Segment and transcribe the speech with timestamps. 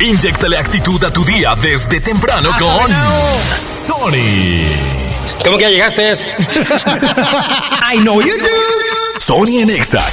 [0.00, 2.90] Inyectale actitud a tu día desde temprano con
[3.58, 4.68] Sony.
[5.44, 6.12] ¿Cómo que ya llegaste?
[7.92, 9.18] I know you do.
[9.18, 10.04] Sony en Exa,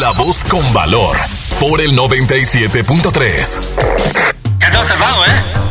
[0.00, 1.16] la voz con valor,
[1.60, 3.60] por el 97.3.
[4.58, 5.65] Ya has tardado, ¿eh?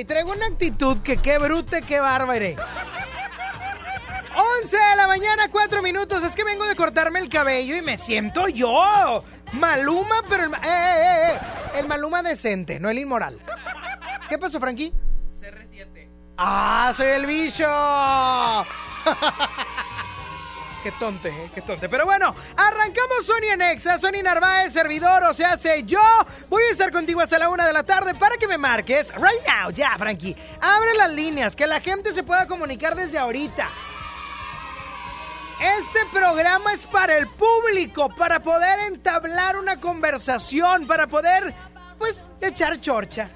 [0.00, 2.56] Y traigo una actitud que qué brute, qué bárbare.
[4.62, 6.22] 11 de la mañana, 4 minutos.
[6.24, 9.22] Es que vengo de cortarme el cabello y me siento yo.
[9.52, 11.38] Maluma, pero el, ma- eh, eh, eh,
[11.78, 13.38] el Maluma decente, no el inmoral.
[14.28, 14.92] ¿Qué pasó, Frankie?
[15.40, 16.08] CR7.
[16.36, 17.64] Ah, soy el bicho.
[20.84, 21.88] Qué tonte, eh, qué tonte.
[21.88, 26.02] Pero bueno, arrancamos Sony en Exa, Sony Narváez, servidor, o sea, sé yo.
[26.50, 29.10] Voy a estar contigo hasta la una de la tarde para que me marques.
[29.14, 30.36] Right now, ya, Frankie.
[30.60, 33.70] Abre las líneas, que la gente se pueda comunicar desde ahorita.
[35.78, 41.54] Este programa es para el público, para poder entablar una conversación, para poder,
[41.96, 43.30] pues, echar chorcha.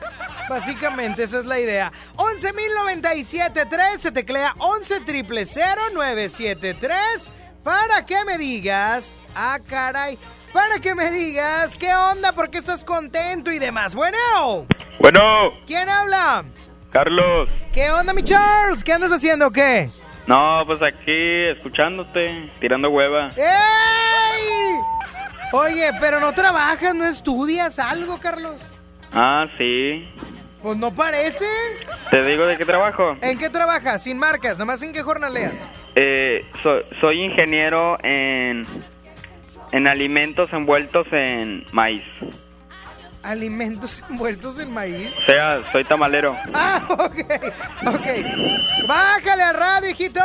[0.50, 1.90] Básicamente, esa es la idea.
[2.16, 7.37] 11.097.3 se teclea 11.000.973
[7.68, 10.16] para que me digas, ah, caray,
[10.54, 13.94] para que me digas qué onda, por qué estás contento y demás.
[13.94, 14.66] Bueno,
[14.98, 15.20] Bueno,
[15.66, 16.46] ¿quién habla?
[16.90, 17.50] Carlos.
[17.74, 18.82] ¿Qué onda, mi Charles?
[18.82, 19.86] ¿Qué andas haciendo o qué?
[20.26, 23.28] No, pues aquí escuchándote, tirando hueva.
[23.36, 24.78] ¡Ey!
[25.52, 28.62] Oye, pero no trabajas, no estudias algo, Carlos.
[29.12, 30.08] Ah, sí.
[30.62, 31.46] Pues no parece.
[32.10, 33.16] ¿Te digo de qué trabajo?
[33.20, 34.02] ¿En qué trabajas?
[34.02, 35.70] Sin marcas, nomás en qué jornaleas.
[35.94, 38.66] Eh, so- soy ingeniero en,
[39.72, 42.04] en alimentos envueltos en maíz.
[43.22, 45.12] Alimentos envueltos en maíz.
[45.18, 46.36] O sea, soy tamalero.
[46.54, 47.18] Ah, ok,
[47.86, 48.06] ok.
[48.88, 50.20] Bájale al radio, hijito.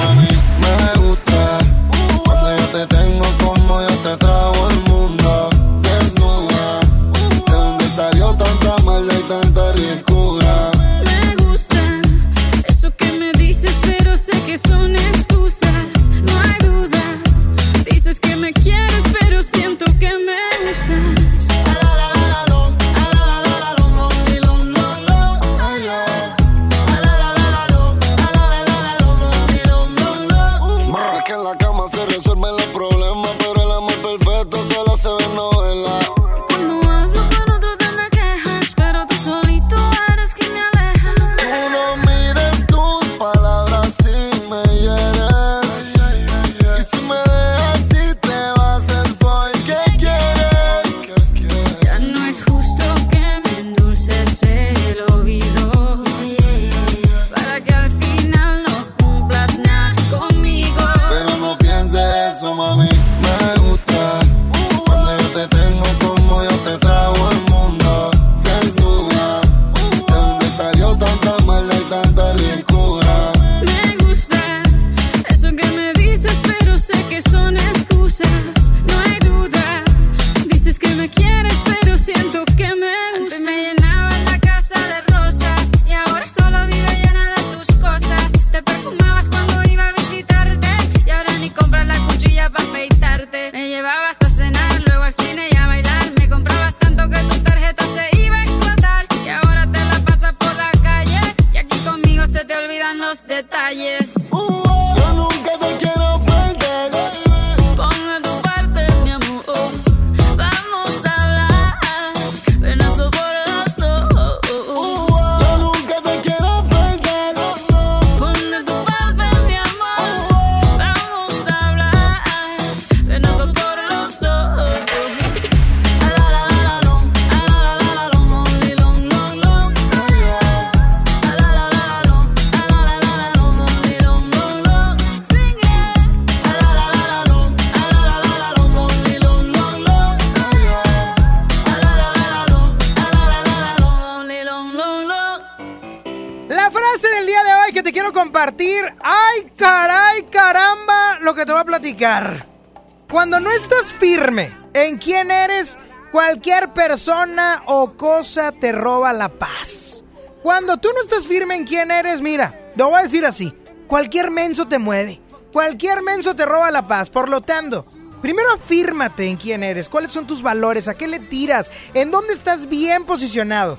[158.34, 160.02] te roba la paz.
[160.42, 163.54] Cuando tú no estás firme en quién eres, mira, lo voy a decir así,
[163.86, 165.20] cualquier menso te mueve,
[165.52, 167.10] cualquier menso te roba la paz.
[167.10, 167.84] Por lo tanto,
[168.20, 172.34] primero afírmate en quién eres, cuáles son tus valores, a qué le tiras, en dónde
[172.34, 173.78] estás bien posicionado.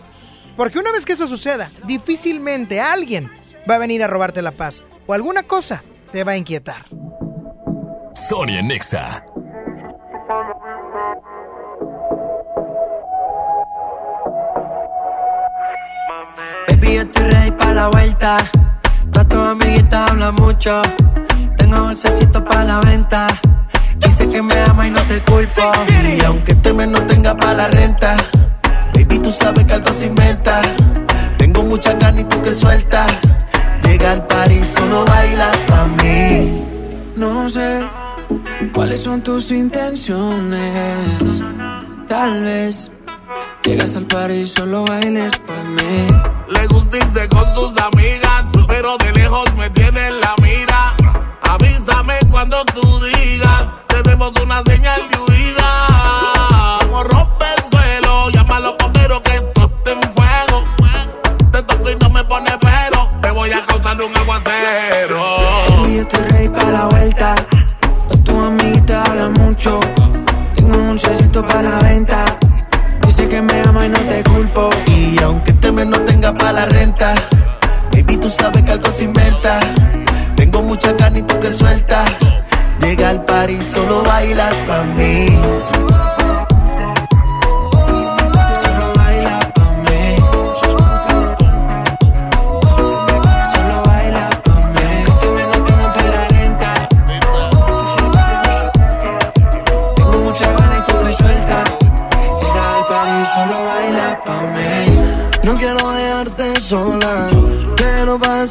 [0.56, 3.30] Porque una vez que eso suceda, difícilmente alguien
[3.70, 6.86] va a venir a robarte la paz o alguna cosa te va a inquietar.
[8.16, 9.25] Sonia Nexa.
[16.76, 18.38] Baby, yo estoy ready para la vuelta.
[19.12, 20.82] Todas tus amiguitas hablan mucho.
[21.58, 23.28] Tengo bolsecito para la venta.
[24.00, 25.72] Dice que me ama y no te culpo.
[26.18, 28.18] Y aunque este mes no tenga para la renta,
[28.94, 30.62] baby, tú sabes que algo se inventa.
[31.38, 33.10] Tengo mucha ganas y tú que sueltas.
[33.84, 36.62] Llega al París, solo bailas pa' mí.
[37.16, 37.88] No sé
[38.74, 41.42] cuáles son tus intenciones.
[42.06, 42.92] Tal vez
[43.66, 46.08] llegas al par y solo bailes para mí.
[46.50, 50.94] Le gusta irse con sus amigas, pero de lejos me tiene en la mira.
[51.42, 56.78] Avísame cuando tú digas, tenemos una señal de huida.
[56.82, 60.64] Como rompe el suelo, llámalo pero que esto esté en fuego.
[61.52, 65.38] Te toco y no me pone pero, te voy a causar un aguacero.
[65.70, 67.36] Baby, yo estoy ready para la vuelta.
[68.08, 69.80] Todas tus amiguitas hablan mucho.
[70.56, 72.26] Tengo un dulcecito para la venta.
[73.16, 74.70] Dice que me ama y no te culpo.
[74.88, 77.14] Y aunque este mes no tenga para la renta,
[77.94, 79.58] baby, tú sabes que algo se inventa.
[80.36, 82.12] Tengo mucha ganas y tú que sueltas.
[82.82, 85.28] Llega al París, solo bailas pa' mí.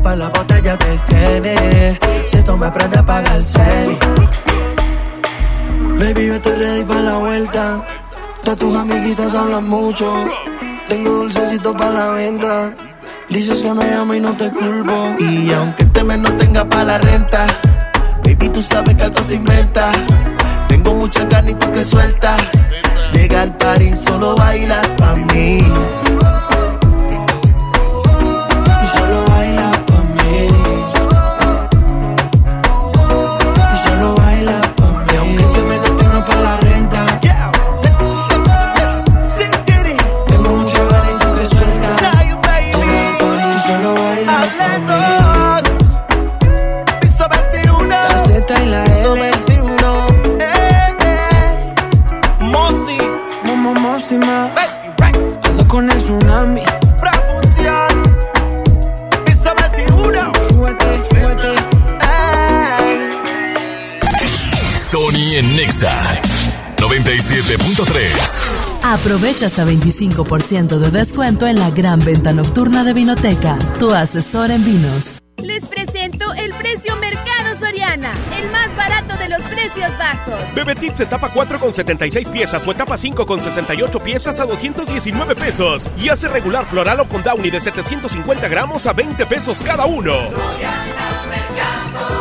[0.00, 1.98] Destapa la botella de Gene.
[2.24, 3.98] Si tú me prendes, apaga el cel.
[5.98, 7.84] Baby, yo estoy ready para la vuelta.
[8.42, 10.24] Todas tus amiguitas hablan mucho.
[10.88, 12.72] Tengo dulcecito para la venta.
[13.28, 15.16] Dices que me amo y no te culpo.
[15.18, 17.46] Y aunque este mes no tenga para la renta,
[18.24, 19.92] baby, tú sabes que algo se inventa.
[20.68, 22.40] Tengo mucha ganas y tú que sueltas.
[23.12, 25.60] Llega al party, solo bailas pa' mí.
[65.40, 65.90] En Nexa
[66.76, 68.40] 97.3.
[68.82, 74.62] Aprovecha hasta 25% de descuento en la gran venta nocturna de Vinoteca, tu asesor en
[74.62, 75.18] vinos.
[75.38, 80.54] Les presento el precio Mercado Soriana, el más barato de los precios bajos.
[80.54, 85.36] Bebé Tips etapa 4 con 76 piezas o etapa 5 con 68 piezas a 219
[85.36, 85.88] pesos.
[85.98, 90.12] Y hace regular floral o con Downy de 750 gramos a 20 pesos cada uno.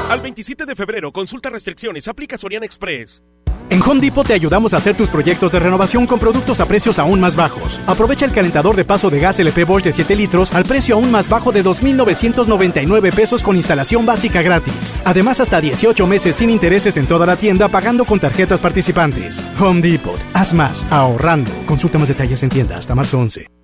[0.10, 3.24] Al 27 de febrero, consulta restricciones, aplica Soriana Express.
[3.70, 6.98] En Home Depot te ayudamos a hacer tus proyectos de renovación con productos a precios
[6.98, 7.80] aún más bajos.
[7.86, 11.12] Aprovecha el calentador de paso de gas LP Bosch de 7 litros al precio aún
[11.12, 14.96] más bajo de 2.999 pesos con instalación básica gratis.
[15.06, 19.46] Además, hasta 18 meses sin intereses en toda la tienda pagando con tarjetas participantes.
[19.60, 20.20] Home Depot.
[20.34, 21.52] Haz más, ahorrando.
[21.68, 23.59] Consulta más detalles en tienda hasta marzo 11.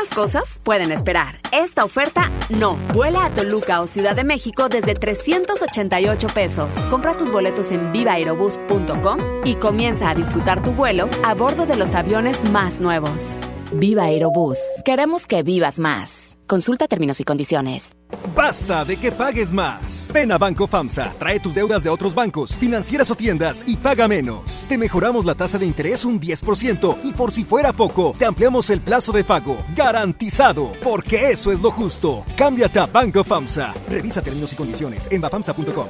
[0.00, 1.34] Otras cosas pueden esperar.
[1.52, 2.76] Esta oferta no.
[2.94, 6.74] Vuela a Toluca o Ciudad de México desde 388 pesos.
[6.88, 11.94] Compra tus boletos en vivaaerobus.com y comienza a disfrutar tu vuelo a bordo de los
[11.94, 13.40] aviones más nuevos.
[13.72, 14.58] Viva Aerobús.
[14.84, 16.36] Queremos que vivas más.
[16.48, 17.94] Consulta términos y condiciones.
[18.34, 20.08] Basta de que pagues más.
[20.12, 24.08] Ven a Banco FAMSA, trae tus deudas de otros bancos, financieras o tiendas y paga
[24.08, 24.66] menos.
[24.68, 28.70] Te mejoramos la tasa de interés un 10% y por si fuera poco, te ampliamos
[28.70, 29.56] el plazo de pago.
[29.76, 32.24] Garantizado, porque eso es lo justo.
[32.36, 33.74] Cámbiate a Banco FAMSA.
[33.88, 35.86] Revisa términos y condiciones en bafamsa.com.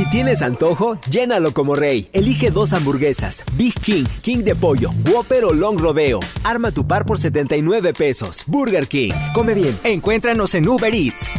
[0.00, 2.08] Si tienes antojo, llénalo como rey.
[2.14, 6.20] Elige dos hamburguesas, Big King, King de pollo, Whopper o Long Rodeo.
[6.42, 8.44] Arma tu par por 79 pesos.
[8.46, 9.10] Burger King.
[9.34, 9.76] Come bien.
[9.84, 11.34] Encuéntranos en Uber Eats.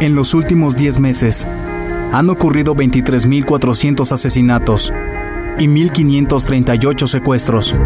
[0.00, 1.46] En los últimos 10 meses,
[2.12, 4.92] han ocurrido 23.400 asesinatos
[5.60, 7.76] y 1.538 secuestros.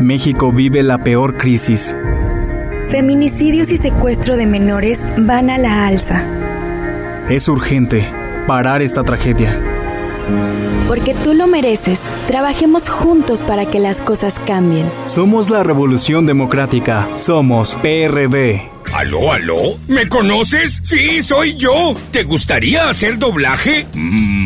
[0.00, 1.96] México vive la peor crisis.
[2.90, 6.35] Feminicidios y secuestro de menores van a la alza.
[7.28, 8.08] Es urgente
[8.46, 9.60] parar esta tragedia.
[10.86, 12.00] Porque tú lo mereces.
[12.28, 14.88] Trabajemos juntos para que las cosas cambien.
[15.06, 17.08] Somos la Revolución Democrática.
[17.16, 18.70] Somos PRD.
[18.94, 19.76] ¿Aló, aló?
[19.88, 20.80] ¿Me conoces?
[20.84, 21.94] Sí, soy yo.
[22.12, 23.86] ¿Te gustaría hacer doblaje?
[23.92, 24.45] Mmm,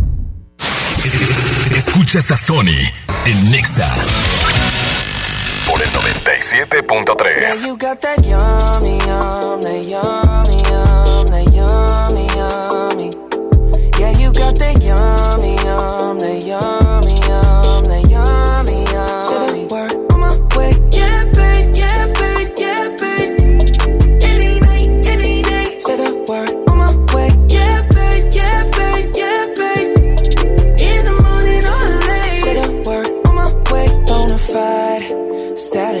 [1.75, 2.89] Escuchas a Sony
[3.25, 3.93] en Nexa
[5.67, 7.65] por el 97.3.
[7.65, 13.09] You got that yummy, yum, that yummy, yum, that yummy, yummy.
[13.99, 16.70] Yeah, you got that yummy, yum, that yummy,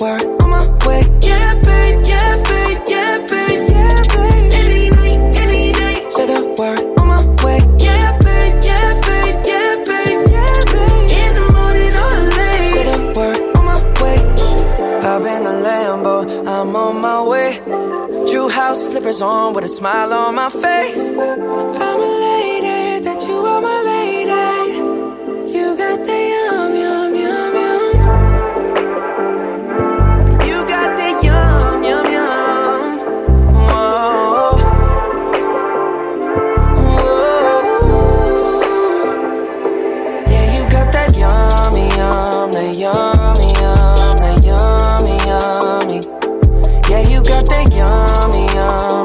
[0.00, 1.02] word on my way.
[1.20, 4.52] Yeah, babe, yeah, babe, yeah, babe, yeah, babe.
[4.60, 6.12] Any night, any night.
[6.12, 7.58] Say the word on my way.
[7.78, 11.10] Yeah, babe, yeah, babe, yeah, babe, yeah, babe.
[11.20, 12.72] In the morning or late.
[12.74, 14.18] Say the word on my way.
[15.02, 16.14] Hop in the Lambo,
[16.48, 17.60] I'm on my way.
[18.30, 21.08] True house slippers on with a smile on my face.
[21.10, 24.78] I'm a lady, that you are my lady.
[25.52, 26.29] You got the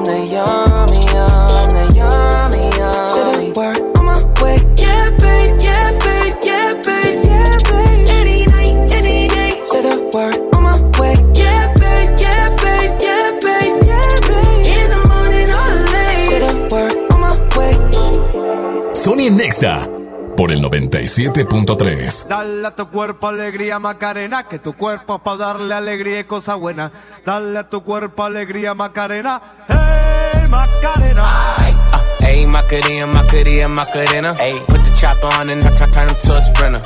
[0.06, 3.10] the yummy, yum, the yummy, yum.
[3.10, 4.58] Say the word on my way.
[4.78, 8.10] Yeah, babe, yeah, babe, yeah, babe, yeah, babe.
[8.20, 9.62] Any night, any day.
[9.66, 11.14] Say the word on my way.
[11.34, 14.66] Yeah, babe, yeah, babe, yeah, babe, yeah, babe.
[14.78, 16.30] In the morning or late.
[16.30, 17.74] Say the word on my way.
[18.94, 19.90] Sony Nexa
[20.38, 22.28] por el 97.3.
[22.28, 26.92] Dale a tu cuerpo alegría Macarena, que tu cuerpo para darle alegría y cosa buena.
[27.26, 29.95] Dale a tu cuerpo alegría Macarena, hey
[30.56, 31.26] Macarena.
[32.24, 34.34] Ayy, Macarena, Macarena, Macarena.
[34.40, 36.82] Ayy, put the chopper on and turn, turn him to a sprinter.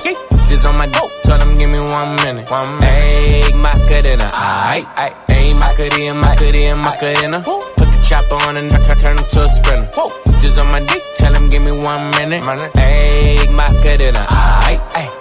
[0.49, 2.49] Just on my dope, tell him give me one minute.
[2.49, 3.13] One minute.
[3.13, 5.15] Ayy, Macarena, aight, aight.
[5.29, 7.39] Ayy, Macarena, Macarena, Macarena.
[7.77, 10.28] Put the chopper on and turn, turn him to a sprinter.
[10.41, 12.43] Just on my dick, tell him give me one minute.
[12.43, 14.25] Ayy, Macarena.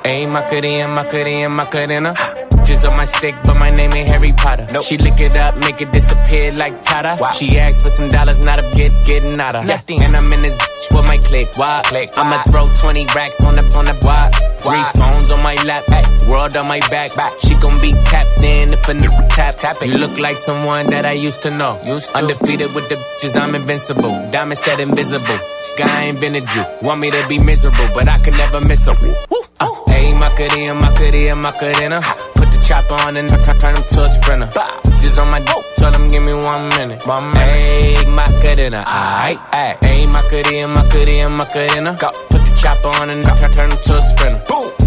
[0.04, 2.14] Ayy, Macarena, Macarena, Macarena.
[2.64, 4.66] Just on my stick, but my name ain't Harry Potter.
[4.72, 4.84] Nope.
[4.84, 7.16] She lick it up, make it disappear like Tata.
[7.32, 9.64] She asked for some dollars, not a get getting out of.
[9.64, 10.02] Nothing.
[10.02, 11.48] And I'm in this bitch for my click.
[11.56, 11.80] Why?
[11.86, 12.12] click.
[12.16, 14.30] I'ma throw 20 racks on the on the why?
[14.60, 17.14] Three phones on my lap, ay, world on my back.
[17.16, 17.30] back.
[17.40, 19.88] She gon' be tapped in if a nigga tap tap it.
[19.88, 21.80] You look like someone that I used to know.
[21.84, 22.18] Used to.
[22.18, 24.28] Undefeated with the bitches, I'm invincible.
[24.30, 24.78] Diamond said
[25.08, 25.38] invisible.
[25.76, 26.64] Guy invented you.
[26.82, 28.92] Want me to be miserable, but I can never miss her.
[29.60, 32.00] Uh, Ayy, Macarena, Macarena, Macarena.
[32.34, 34.50] Put the chopper on and turn, turn him to a sprinter.
[35.00, 37.06] Just on my dope, tell him give me one minute.
[37.06, 37.36] Minute.
[37.36, 39.80] Ayy, Macarena, uh, aight, aight.
[39.80, 41.96] Ayy, Macarena, Macarena, Macarena.
[41.98, 42.08] Go.
[42.30, 44.42] Put the chopper on and turn, turn him to a sprinter.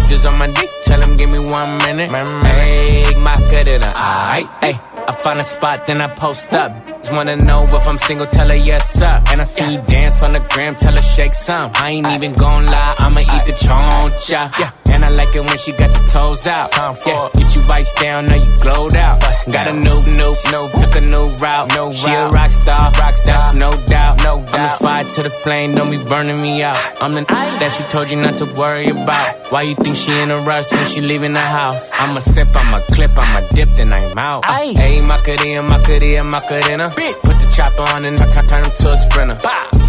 [0.08, 2.10] Just on my dick, tell him give me one minute.
[2.10, 4.78] Ayy, Macarena, uh, aight, ayy.
[5.08, 6.91] I find a spot, then I post up.
[7.02, 9.22] Just wanna know if I'm single, tell her yes, sir.
[9.32, 11.72] And I see you dance on the gram, tell her shake some.
[11.74, 14.56] I ain't even gon' lie, I'ma eat the choncha.
[14.58, 14.70] Yeah.
[15.04, 16.72] I like it when she got the toes out.
[16.72, 17.28] Time for Yeah.
[17.34, 19.20] Get you vice down, now you glowed out.
[19.20, 21.68] Bust Got a new, new, new, took a new route.
[21.74, 24.22] No she a rock star, rock star, that's no doubt.
[24.22, 24.54] No doubt.
[24.54, 26.78] I'm the fire to the flame, don't be burning me out.
[27.00, 29.52] I'm the that she told you not to worry about.
[29.52, 31.90] Why you think she in a rush when she leaving the house?
[31.94, 34.44] I'm a sip, I'm a clip, I'm a dip, then I'm out.
[34.46, 36.90] Hey, Macarena, Macarena, Macarena.
[37.22, 39.38] Put the chopper on and turn, turn him to a sprinter.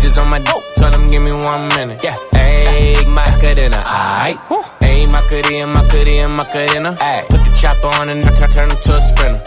[0.04, 0.74] Just on my dope, oh.
[0.76, 2.04] tell him give me one minute.
[2.04, 4.38] Yeah, hey, Macarena, aight.
[4.84, 6.98] Hey, Macarena, Macarena, Macarena.
[7.02, 7.24] Ay.
[7.30, 9.44] Put the chopper on and turn, turn him to a sprinter.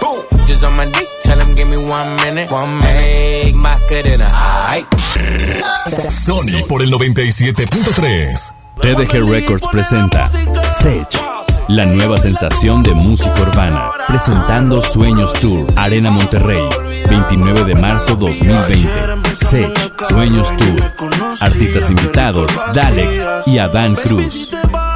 [0.47, 2.53] Just on my dick, tell him give me one minute.
[2.53, 3.55] One minute.
[3.57, 4.29] Macarena.
[5.77, 8.55] Sony por el 97.3.
[8.81, 10.29] TDG Records presenta
[10.81, 11.09] Sech,
[11.69, 16.63] la nueva sensación de música urbana, presentando Sueños Tour, Arena Monterrey,
[17.09, 19.35] 29 de marzo 2020.
[19.35, 19.73] Sech,
[20.11, 24.51] Sueños Tour, artistas invitados, Dalex y Adán Cruz.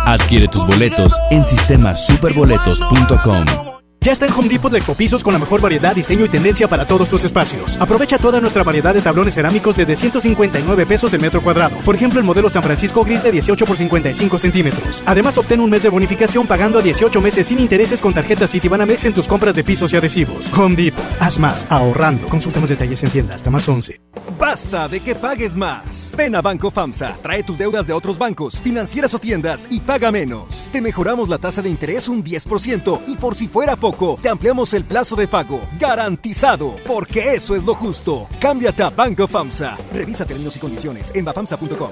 [0.07, 3.70] Adquiere tus boletos en sistemasuperboletos.com.
[4.03, 6.87] Ya está en Home Depot de Ecopisos con la mejor variedad, diseño y tendencia para
[6.87, 7.77] todos tus espacios.
[7.79, 11.77] Aprovecha toda nuestra variedad de tablones cerámicos desde 159 pesos el metro cuadrado.
[11.85, 15.03] Por ejemplo, el modelo San Francisco Gris de 18 por 55 centímetros.
[15.05, 19.05] Además, obtén un mes de bonificación pagando a 18 meses sin intereses con tarjeta Citibanamex
[19.05, 20.51] en tus compras de pisos y adhesivos.
[20.57, 21.05] Home Depot.
[21.21, 22.27] Haz más, ahorrando.
[22.29, 24.01] Consulta más detalles en tienda hasta más 11.
[24.41, 26.11] Basta de que pagues más.
[26.17, 30.11] Ven a Banco FAMSA, trae tus deudas de otros bancos, financieras o tiendas y paga
[30.11, 30.71] menos.
[30.73, 33.90] Te mejoramos la tasa de interés un 10% y por si fuera poco,
[34.21, 35.61] te ampliamos el plazo de pago.
[35.79, 38.29] Garantizado, porque eso es lo justo.
[38.41, 39.77] Cámbiate a Banco FAMSA.
[39.93, 41.91] Revisa términos y condiciones en bafamsa.com.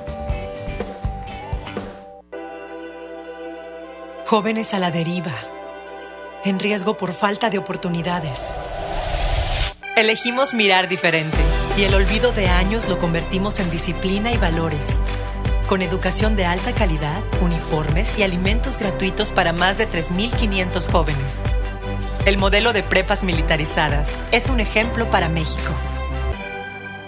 [4.26, 5.34] Jóvenes a la deriva,
[6.44, 8.54] en riesgo por falta de oportunidades.
[9.96, 11.38] Elegimos mirar diferente
[11.78, 14.98] y el olvido de años lo convertimos en disciplina y valores.
[15.66, 21.42] Con educación de alta calidad, uniformes y alimentos gratuitos para más de 3.500 jóvenes.
[22.28, 25.72] El modelo de prepas militarizadas es un ejemplo para México.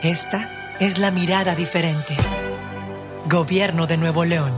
[0.00, 0.48] Esta
[0.80, 2.16] es la mirada diferente.
[3.28, 4.50] Gobierno de Nuevo León.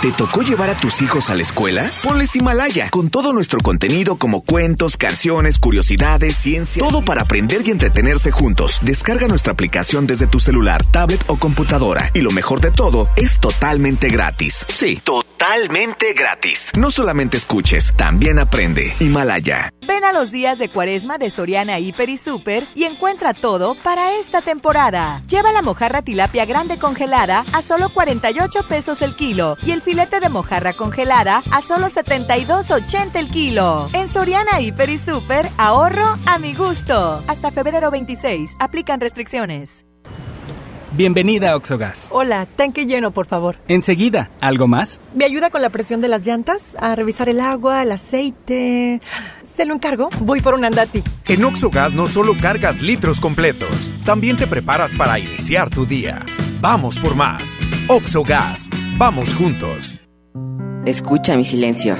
[0.00, 1.86] ¿Te tocó llevar a tus hijos a la escuela?
[2.02, 7.72] Ponles Himalaya, con todo nuestro contenido como cuentos, canciones, curiosidades, ciencia, todo para aprender y
[7.72, 8.78] entretenerse juntos.
[8.80, 12.10] Descarga nuestra aplicación desde tu celular, tablet o computadora.
[12.14, 14.64] Y lo mejor de todo, es totalmente gratis.
[14.66, 16.70] Sí, totalmente totalmente gratis.
[16.78, 18.94] No solamente escuches, también aprende.
[19.00, 19.70] Himalaya.
[19.88, 24.14] Ven a los días de cuaresma de Soriana Hiper y Super y encuentra todo para
[24.14, 25.20] esta temporada.
[25.28, 30.20] Lleva la mojarra tilapia grande congelada a solo 48 pesos el kilo y el filete
[30.20, 33.88] de mojarra congelada a solo 72.80 el kilo.
[33.94, 37.20] En Soriana Hiper y Super, ahorro a mi gusto.
[37.26, 39.84] Hasta febrero 26, aplican restricciones.
[40.94, 42.08] Bienvenida a Oxogas.
[42.10, 43.56] Hola, tanque lleno, por favor.
[43.66, 45.00] Enseguida, ¿algo más?
[45.14, 46.76] ¿Me ayuda con la presión de las llantas?
[46.78, 49.00] A revisar el agua, el aceite.
[49.42, 50.10] Se lo encargo.
[50.20, 51.02] Voy por un andati.
[51.28, 56.26] En Oxogas no solo cargas litros completos, también te preparas para iniciar tu día.
[56.60, 57.58] Vamos por más.
[57.88, 58.68] Oxogas.
[58.98, 59.98] Vamos juntos.
[60.84, 61.96] Escucha mi silencio.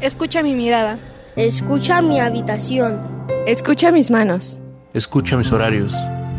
[0.00, 0.98] Escucha mi mirada.
[1.36, 3.00] Escucha mi habitación.
[3.46, 4.58] Escucha mis manos.
[4.94, 5.94] Escucha mis horarios.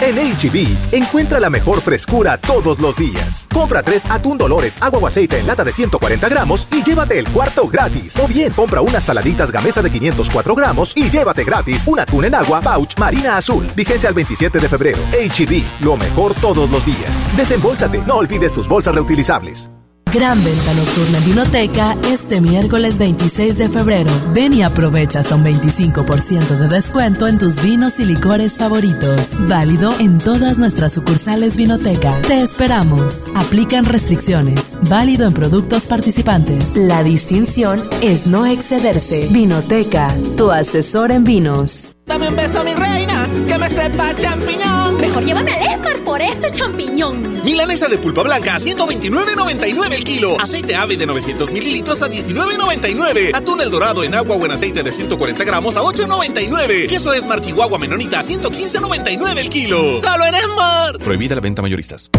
[0.00, 3.46] En HB, encuentra la mejor frescura todos los días.
[3.52, 7.28] Compra tres atún Dolores, agua o aceite en lata de 140 gramos y llévate el
[7.28, 8.16] cuarto gratis.
[8.18, 12.34] O bien, compra unas saladitas gamesa de 504 gramos y llévate gratis un atún en
[12.34, 13.66] agua pouch marina azul.
[13.74, 14.98] Vigencia al 27 de febrero.
[15.12, 17.36] HB, lo mejor todos los días.
[17.36, 19.70] Desembolsate, no olvides tus bolsas reutilizables.
[20.16, 24.10] Gran venta nocturna en Vinoteca este miércoles 26 de febrero.
[24.32, 29.46] Ven y aprovecha hasta un 25% de descuento en tus vinos y licores favoritos.
[29.46, 32.18] Válido en todas nuestras sucursales Vinoteca.
[32.22, 33.30] Te esperamos.
[33.34, 34.78] Aplican restricciones.
[34.88, 36.78] Válido en productos participantes.
[36.78, 39.28] La distinción es no excederse.
[39.30, 41.94] Vinoteca, tu asesor en vinos.
[42.06, 43.05] Dame un beso, mi reina,
[43.44, 45.00] que me sepa champiñón.
[45.00, 47.42] Mejor llévame al Esmar por ese champiñón.
[47.44, 50.40] Milanesa de pulpa blanca a 129.99 el kilo.
[50.40, 53.34] Aceite ave de 900 mililitros a 19.99.
[53.34, 56.88] Atún el dorado en agua o en aceite de 140 gramos a 8.99.
[56.88, 59.98] Queso Esmar Chihuahua Menonita a 115.99 el kilo.
[60.00, 60.98] ¡Solo en Esmar!
[60.98, 62.10] Prohibida la venta mayoristas.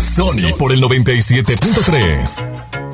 [0.00, 2.93] Sony por el 97.3.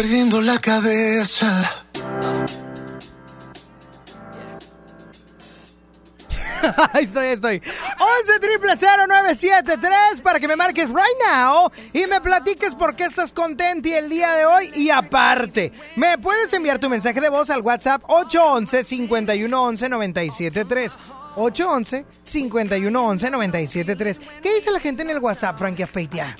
[0.00, 1.84] perdiendo la cabeza.
[6.92, 7.62] ahí estoy, ahí estoy.
[8.20, 13.32] 11 triple 0973 para que me marques right now y me platiques por qué estás
[13.32, 14.70] contento el día de hoy.
[14.74, 20.98] Y aparte, me puedes enviar tu mensaje de voz al WhatsApp 811 511 973
[21.36, 26.36] 811 511 973 ¿Qué dice la gente en el WhatsApp, Frankie Aspeitia?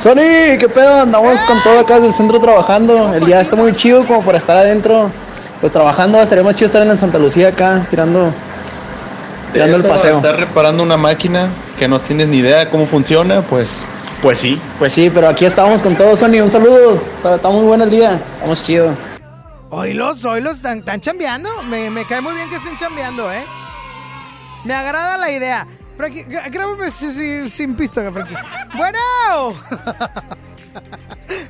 [0.00, 1.02] Sony, ¿qué pedo?
[1.02, 3.14] Andamos con todo acá desde el centro trabajando.
[3.14, 5.10] El día está muy chido como para estar adentro.
[5.60, 8.32] Pues trabajando, sería más chido estar en la Santa Lucía acá, tirando,
[9.52, 10.16] tirando el paseo.
[10.16, 13.82] Estar reparando una máquina que no tienes ni idea de cómo funciona, pues,
[14.22, 14.60] pues sí.
[14.78, 16.40] Pues sí, pero aquí estamos con todo, Sony.
[16.42, 16.94] Un saludo.
[17.16, 18.14] Está, está muy bueno el día.
[18.14, 18.94] Estamos chido.
[19.70, 21.50] Oilos, oilos, están, están chambeando.
[21.64, 23.44] Me, me cae muy bien que estén chambeando, ¿eh?
[24.64, 25.66] Me agrada la idea.
[25.96, 28.34] Frankie, grábame si- si- sin pista, Frankie.
[28.76, 29.54] Bueno.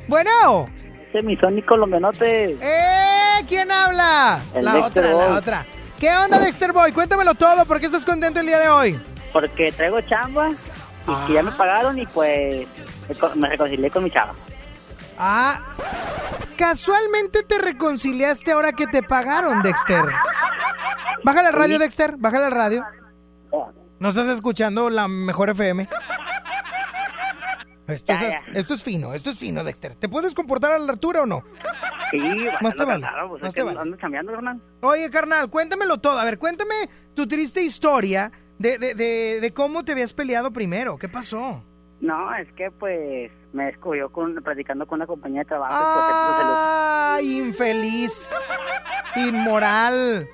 [0.08, 0.68] bueno.
[1.11, 2.56] Ese mi Sony colombianote.
[2.61, 3.44] ¡Eh!
[3.48, 4.40] ¿Quién habla?
[4.54, 5.66] El la Dexter otra, la otra.
[5.98, 6.92] ¿Qué onda, Dexter Boy?
[6.92, 7.64] Cuéntamelo todo.
[7.64, 8.98] ¿Por qué estás contento el día de hoy?
[9.32, 12.66] Porque traigo chamba y que ya me pagaron y pues
[13.08, 14.32] me co- me reconcilié con mi chava.
[15.18, 15.61] Ah,
[16.56, 20.04] casualmente te reconciliaste ahora que te pagaron, Dexter.
[21.24, 22.14] Bájale al radio, Dexter.
[22.16, 22.84] Bájale al radio.
[23.98, 25.88] ¿No estás escuchando la mejor FM?
[27.88, 28.42] Esto, Ya, es, ya.
[28.61, 29.94] esto es fino, esto es fino, Dexter.
[29.96, 31.42] ¿Te puedes comportar a la altura o no?
[32.11, 32.18] Sí,
[32.61, 33.81] Más te vale, claro, pues más es te que vale.
[33.81, 34.61] ando cambiando, hermano.
[34.83, 36.18] Oye, carnal, cuéntamelo todo.
[36.18, 36.74] A ver, cuéntame
[37.14, 40.98] tu triste historia de, de, de, de cómo te habías peleado primero.
[40.98, 41.64] ¿Qué pasó?
[42.01, 45.74] No, es que pues me descubrió con, platicando con una compañía de trabajo.
[45.74, 46.57] pues.
[47.18, 48.33] ¡Ay, infeliz!
[49.16, 50.29] Inmoral.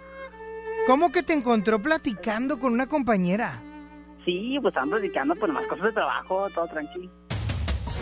[0.87, 3.61] ¿Cómo que te encontró platicando con una compañera?
[4.25, 7.11] Sí, pues estaban platicando por más cosas de trabajo, todo tranquilo.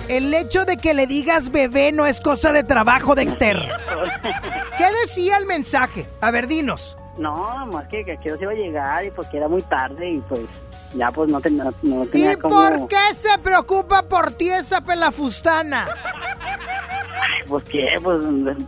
[0.09, 3.57] El hecho de que le digas bebé no es cosa de trabajo, Dexter.
[4.79, 6.07] ¿Qué decía el mensaje?
[6.21, 6.97] A ver, dinos.
[7.19, 10.21] No, más que, que no se iba a llegar y porque era muy tarde y
[10.21, 10.41] pues
[10.95, 12.55] ya pues no, ten- no, no ¿Y tenía como...
[12.57, 15.87] por qué se preocupa por ti esa pelafustana?
[17.49, 18.19] Pues qué, pues,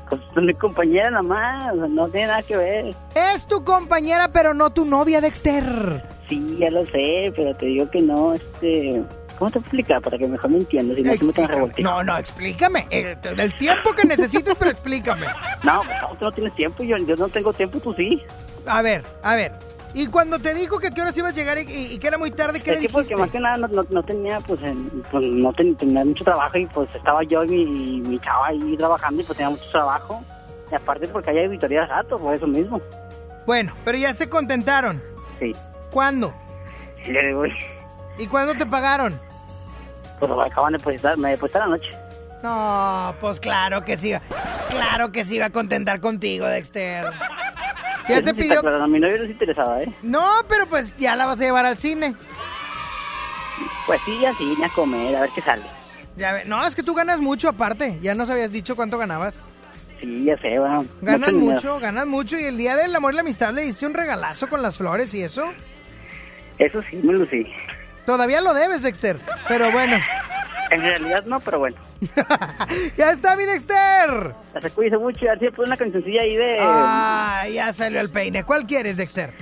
[0.08, 2.94] pues es mi compañera nada más, no tiene nada que ver.
[3.14, 6.02] Es tu compañera, pero no tu novia, Dexter.
[6.28, 9.02] Sí, ya lo sé, pero te digo que no, este...
[9.38, 11.90] ¿Cómo te explicar para que mejor me entiendas y no se me tan revolteado?
[11.96, 12.86] No, no, explícame.
[12.90, 15.26] El tiempo que necesites, pero explícame.
[15.64, 18.22] No, pues no, tú no tienes tiempo, yo, yo no tengo tiempo, tú sí.
[18.66, 19.52] A ver, a ver.
[19.94, 22.06] Y cuando te dijo que a qué horas ibas a llegar y, y- y que
[22.08, 23.20] era muy tarde, ¿qué es le que porque dijiste?
[23.22, 26.58] más que nada no, no, no tenía, pues, en- pues no ten- tenía mucho trabajo
[26.58, 30.22] y pues estaba yo y mi, mi chava ahí trabajando y pues tenía mucho trabajo.
[30.70, 32.80] Y aparte porque hay auditoría de rato, por eso mismo.
[33.46, 35.00] Bueno, pero ya se contentaron.
[35.38, 35.52] Sí.
[35.90, 36.34] ¿Cuándo?
[38.16, 39.18] Y le digo, ¿Y cuándo te pagaron?
[40.18, 41.90] pues lo acaban de depositar, me depositaron anoche.
[42.42, 44.14] No, pues claro que sí.
[44.70, 47.06] Claro que sí iba a contentar contigo, Dexter.
[48.08, 48.60] Ya te pidió...
[48.60, 49.92] claro, a mi novio no se interesaba, ¿eh?
[50.02, 52.14] No, pero pues ya la vas a llevar al cine.
[53.86, 55.62] Pues sí, así, ni a comer, a ver qué sale.
[56.16, 57.98] Ya ve- No, es que tú ganas mucho aparte.
[58.02, 59.34] Ya nos habías dicho cuánto ganabas.
[60.00, 60.84] Sí, ya sé, bueno.
[61.02, 61.54] Ganas mucho dinero.
[61.56, 62.38] mucho, ganas mucho.
[62.38, 65.12] Y el día del amor y la amistad le diste un regalazo con las flores
[65.14, 65.46] y eso.
[66.58, 67.44] Eso sí, me lucí.
[68.06, 69.18] Todavía lo debes, Dexter.
[69.48, 69.96] Pero bueno.
[70.70, 71.76] En realidad no, pero bueno.
[72.96, 74.34] ¡Ya está, mi Dexter!
[74.60, 76.56] Se cuide mucho y así pone una cancioncilla ahí de...
[76.60, 78.44] Ah, ya salió el peine.
[78.44, 79.32] ¿Cuál quieres, Dexter?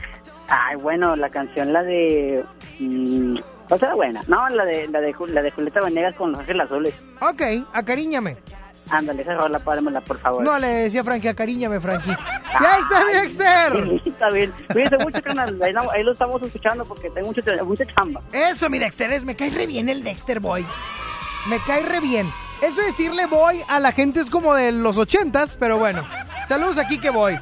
[0.49, 2.45] Ay, bueno, la canción, la de...
[2.81, 3.37] mm,
[3.69, 4.23] ¿Cuál será buena?
[4.27, 6.95] No, la de, la de, la de Julieta Venegas con Los Ángeles Azules.
[7.21, 8.37] Ok, acariñame.
[8.91, 10.43] Ándale, esa rola, páramela, por favor.
[10.43, 12.11] No, le decía Frankie, acariñame, Frankie.
[12.61, 14.01] ¡Ya está, mi Dexter!
[14.05, 14.53] Está bien.
[14.73, 15.59] Cuídense mucho, canal.
[15.63, 18.21] Ahí, lo estamos escuchando porque tengo mucha, mucha chamba.
[18.33, 20.67] Eso, mi Dexter, es, me cae re bien el Dexter Boy.
[21.49, 22.31] Me cae re bien.
[22.61, 26.05] Eso de decirle voy a la gente es como de los ochentas, pero bueno.
[26.47, 27.39] Saludos aquí que voy.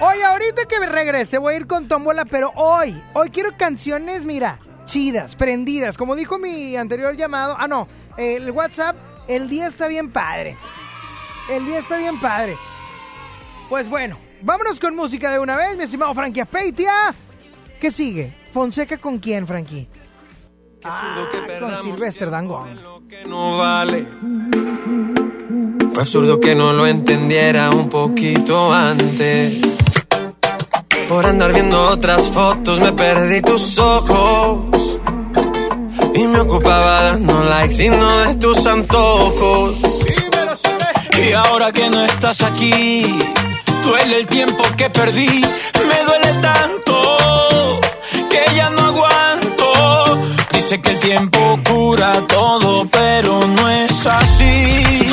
[0.00, 4.24] Oye, ahorita que me regrese voy a ir con Tómbola, pero hoy, hoy quiero canciones,
[4.24, 5.96] mira, chidas, prendidas.
[5.96, 8.96] Como dijo mi anterior llamado, ah, no, el WhatsApp,
[9.28, 10.56] el día está bien padre.
[11.50, 12.56] El día está bien padre.
[13.68, 17.14] Pues bueno, vámonos con música de una vez, mi estimado Frankie Apeitia.
[17.80, 18.34] ¿Qué sigue?
[18.52, 19.88] ¿Fonseca con quién, Frankie?
[20.84, 21.26] Ah,
[21.60, 22.78] con Sylvester Dangond.
[23.26, 24.06] no vale.
[25.92, 29.60] Fue absurdo que no lo entendiera un poquito antes.
[31.08, 34.83] Por andar viendo otras fotos me perdí tus ojos.
[36.14, 39.74] Y me ocupaba dando likes y no de tus antojos.
[41.18, 43.18] Y ahora que no estás aquí,
[43.84, 45.26] duele el tiempo que perdí.
[45.88, 47.80] Me duele tanto
[48.30, 50.20] que ya no aguanto.
[50.52, 55.04] Dice que el tiempo cura todo, pero no es así.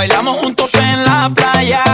[0.00, 1.84] Bailamos juntos en la playa.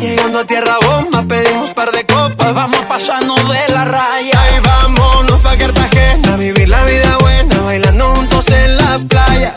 [0.00, 2.54] Llegando a tierra bomba, pedimos par de copas.
[2.54, 4.40] Vamos pasando de la raya.
[4.42, 9.54] Ahí vámonos pa' Cartagena, vivir la vida buena, bailando juntos en la playa.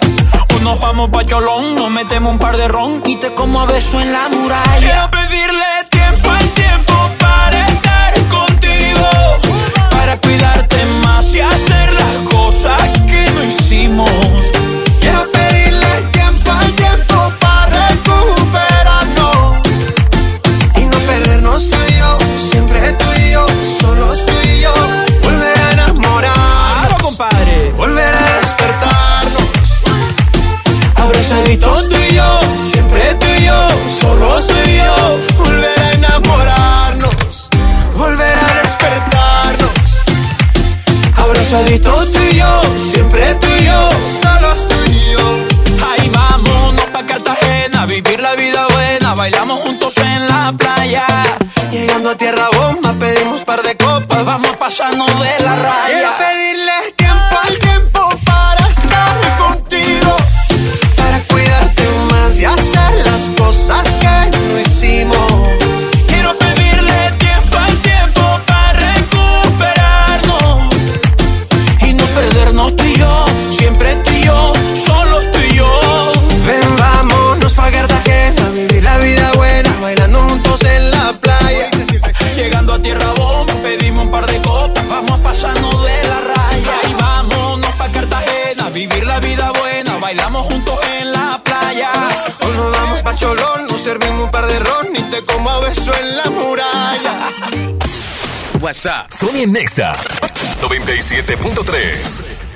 [0.54, 3.66] O nos vamos pa' Cholón, nos metemos un par de ron y te como a
[3.66, 4.78] beso en la muralla.
[4.88, 9.08] Quiero pedirle tiempo al tiempo para estar contigo,
[9.92, 14.35] para cuidarte más y hacer las cosas que no hicimos.
[33.76, 37.50] Tú y yo, solos tú y yo, volver a enamorarnos,
[37.96, 39.72] volver a despertarnos,
[41.16, 42.62] abrazaditos tú y yo,
[42.92, 43.90] siempre tú y yo,
[44.22, 45.40] solos tú y yo.
[45.88, 51.06] Ahí vámonos pa' Cartagena, vivir la vida buena, bailamos juntos en la playa.
[51.72, 54.24] Llegando a tierra bomba, pedimos par de copas.
[54.24, 55.88] Vamos pasando de la raya.
[55.88, 56.95] Quiero pedirle
[90.16, 91.92] bailamos juntos en la playa.
[92.44, 95.60] O nos vamos pa' Cholón, nos servimos un par de ron y te como a
[95.60, 97.32] beso en la muralla.
[98.62, 99.12] WhatsApp.
[99.12, 99.94] Sony Nexa
[100.62, 102.55] 97.3.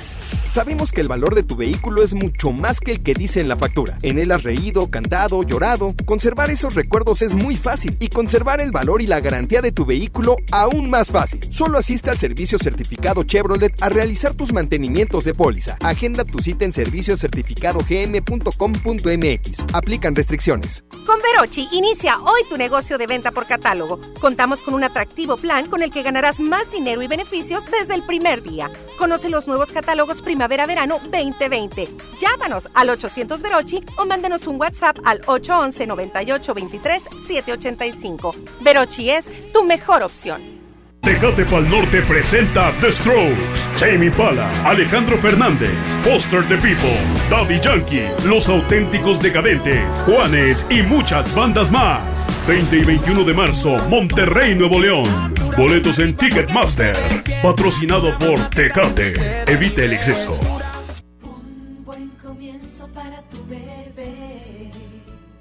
[0.50, 3.46] Sabemos que el valor de tu vehículo es mucho más que el que dice en
[3.46, 3.96] la factura.
[4.02, 5.94] En él has reído, cantado, llorado.
[6.04, 9.86] Conservar esos recuerdos es muy fácil y conservar el valor y la garantía de tu
[9.86, 11.40] vehículo aún más fácil.
[11.52, 15.76] Solo asiste al servicio certificado Chevrolet a realizar tus mantenimientos de póliza.
[15.78, 19.64] Agenda tu cita en serviciocertificadogm.com.mx.
[19.72, 20.82] Aplican restricciones.
[21.06, 24.00] Con Verochi inicia hoy tu negocio de venta por catálogo.
[24.20, 28.04] Contamos con un atractivo plan con el que ganarás más dinero y beneficios desde el
[28.04, 28.68] primer día.
[28.98, 31.86] Conoce los nuevos catálogos Primavera-Verano 2020.
[32.16, 38.34] Llámanos al 800 Verochi o mándanos un WhatsApp al 811 98 23 785.
[38.62, 40.59] Verochi es tu mejor opción.
[41.02, 45.70] Tecate Pal Norte presenta The Strokes, Jamie Pala, Alejandro Fernández,
[46.02, 52.02] Foster the People, Daddy Yankee, Los Auténticos Decadentes, Juanes y muchas bandas más.
[52.46, 55.34] 20 y 21 de marzo, Monterrey, Nuevo León.
[55.56, 56.94] Boletos en Ticketmaster.
[57.42, 59.42] Patrocinado por Tecate.
[59.50, 60.38] Evite el exceso.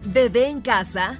[0.05, 1.19] Bebé en casa.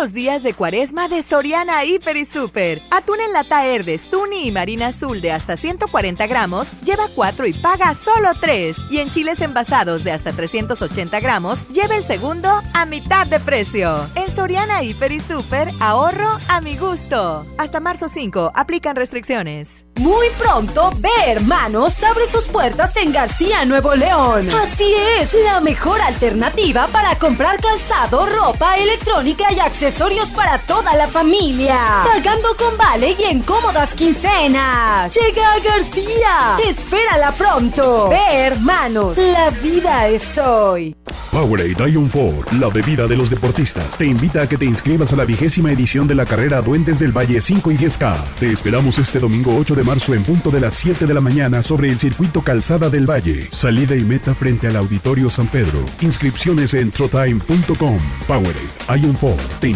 [0.00, 2.80] los días de cuaresma de Soriana Hiper y Super.
[2.90, 7.52] Atún en lata Herdes, Tuni y Marina Azul de hasta 140 gramos, lleva 4 y
[7.52, 8.78] paga solo 3.
[8.90, 14.08] Y en chiles envasados de hasta 380 gramos, lleva el segundo a mitad de precio.
[14.14, 17.44] En Soriana Hiper y Super, ahorro a mi gusto.
[17.58, 19.84] Hasta marzo 5, aplican restricciones.
[19.98, 24.48] Muy pronto, Ve Hermanos abre sus puertas en García, Nuevo León.
[24.48, 29.89] Así es, la mejor alternativa para comprar calzado, ropa, electrónica y accesorios
[30.36, 32.04] para toda la familia.
[32.04, 35.12] Pagando con vale y en cómodas quincenas.
[35.14, 36.58] Llega García.
[36.64, 38.08] Espérala pronto.
[38.08, 40.94] Ve Hermanos, la vida es hoy.
[41.32, 45.16] Powerade Ion 4, la bebida de los deportistas, te invita a que te inscribas a
[45.16, 48.16] la vigésima edición de la carrera Duendes del Valle 5 y 10K.
[48.40, 51.62] Te esperamos este domingo 8 de marzo en punto de las 7 de la mañana
[51.62, 53.48] sobre el circuito Calzada del Valle.
[53.52, 55.84] Salida y meta frente al Auditorio San Pedro.
[56.00, 57.98] Inscripciones en trotime.com.
[58.26, 59.68] Powerade Ion 4 te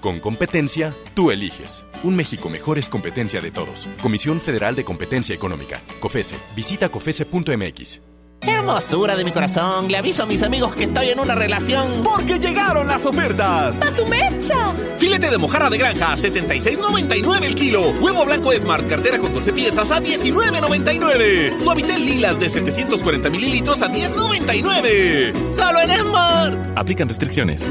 [0.00, 1.84] Con competencia, tú eliges.
[2.02, 3.88] Un México mejor es competencia de todos.
[4.02, 5.80] Comisión Federal de Competencia Económica.
[6.00, 6.36] COFESE.
[6.54, 8.00] Visita COFESE.mx.
[8.40, 9.88] ¡Qué hermosura de mi corazón!
[9.88, 12.02] Le aviso a mis amigos que estoy en una relación.
[12.04, 13.80] Porque llegaron las ofertas.
[13.80, 14.74] ¡A su mecha!
[14.98, 17.80] Filete de mojarra de granja a 76.99 el kilo.
[18.00, 21.60] Huevo blanco Smart, cartera con 12 piezas a 19.99.
[21.60, 25.52] Suavitel lilas de 740 mililitros a 10.99.
[25.52, 26.78] ¡Solo en Smart!
[26.78, 27.66] Aplican restricciones.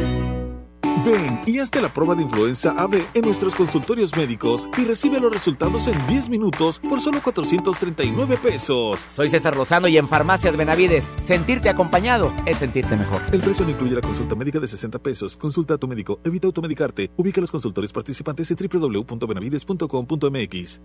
[1.05, 5.31] Ven y hazte la prueba de influenza AB en nuestros consultorios médicos y recibe los
[5.31, 9.07] resultados en 10 minutos por solo 439 pesos.
[9.15, 13.21] Soy César Lozano y en Farmacias Benavides, sentirte acompañado es sentirte mejor.
[13.31, 15.37] El precio no incluye la consulta médica de 60 pesos.
[15.37, 17.11] Consulta a tu médico, evita automedicarte.
[17.17, 20.81] Ubica los consultorios participantes en www.benavides.com.mx.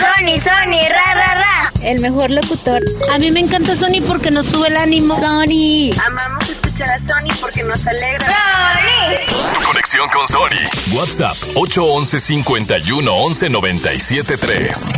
[0.00, 1.72] Sony, Sony, ra, ra, ra.
[1.82, 2.82] El mejor locutor.
[3.12, 5.14] A mí me encanta Sony porque nos sube el ánimo.
[5.20, 5.92] Sony.
[6.06, 8.26] Amamos escuchar a Sony porque nos alegra.
[8.26, 9.62] Sony.
[9.64, 10.96] Conexión con Sony.
[10.96, 14.88] WhatsApp 811 51 11 97 3.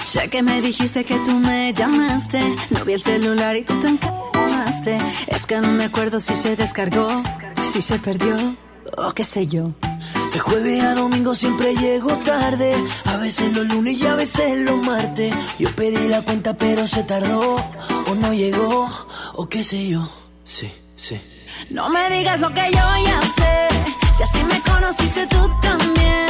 [0.00, 2.40] Sé que me dijiste que tú me llamaste.
[2.70, 4.98] No vi el celular y tú te encamaste.
[5.26, 7.22] Es que no me acuerdo si se descargó,
[7.62, 8.36] si se perdió
[8.96, 9.72] o qué sé yo.
[10.32, 12.74] De jueves a domingo siempre llego tarde.
[13.06, 15.34] A veces los lunes y a veces los martes.
[15.58, 17.56] Yo pedí la cuenta pero se tardó.
[18.08, 18.88] O no llegó,
[19.34, 20.08] o qué sé yo.
[20.44, 21.20] Sí, sí.
[21.70, 23.68] No me digas lo que yo ya sé.
[24.16, 26.26] Si así me conociste tú también.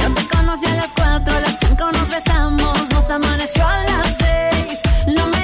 [0.00, 2.90] Yo te conocí a las cuatro, a las cinco nos besamos.
[2.90, 4.80] Nos amaneció a las seis.
[5.06, 5.43] No me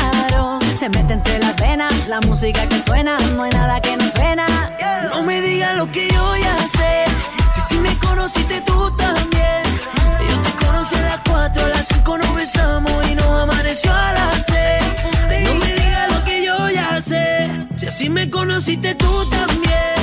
[0.81, 4.47] Se mete entre las venas la música que suena, no hay nada que nos frena.
[5.11, 7.05] No me digas lo que yo ya sé.
[7.53, 9.61] Si sí me conociste tú también.
[10.27, 14.11] Yo te conocí a las 4, a las 5 nos besamos y nos amaneció a
[14.11, 15.45] las 6.
[15.45, 17.51] No me digas lo que yo ya sé.
[17.75, 20.01] Si así me conociste tú también.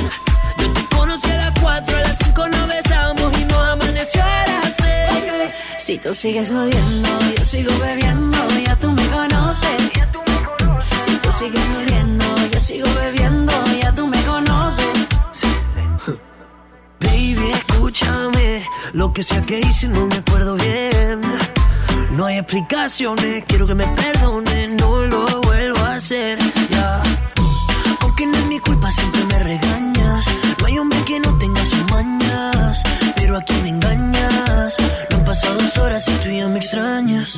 [0.59, 4.45] Yo te conocí a las 4, a las 5 nos besamos y nos amaneció a
[4.47, 5.51] las 6.
[5.77, 9.99] Si tú sigues odiando, yo sigo bebiendo, ya tú me conoces.
[11.21, 15.07] Tú sigues odiando, yo sigo bebiendo, ya tú me conoces.
[16.99, 18.65] Baby, escúchame.
[18.93, 21.21] Lo que sea que hice no me acuerdo bien.
[22.11, 26.37] No hay explicaciones, quiero que me perdonen, no lo vuelvo a hacer.
[26.69, 27.01] Ya.
[28.01, 30.25] Aunque no es mi culpa, siempre me regañas.
[30.59, 32.83] No hay hombre que no tenga sus mañas.
[33.15, 34.75] Pero a quien engañas.
[35.09, 37.37] No han pasado dos horas y tú ya me extrañas.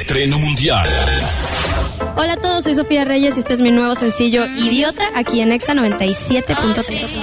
[0.00, 0.86] estreno mundial.
[2.16, 5.52] Hola a todos, soy Sofía Reyes y este es mi nuevo sencillo Idiota aquí en
[5.52, 7.20] Exa 97.3.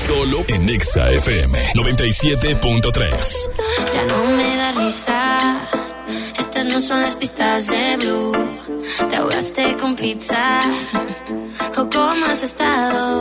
[0.04, 3.50] Solo en Exa FM 97.3.
[3.92, 5.60] Ya no me da risa.
[6.36, 8.47] Estas no son las pistas de Blue.
[9.06, 10.60] Te ahogaste con pizza.
[11.76, 13.20] ¿O cómo has estado?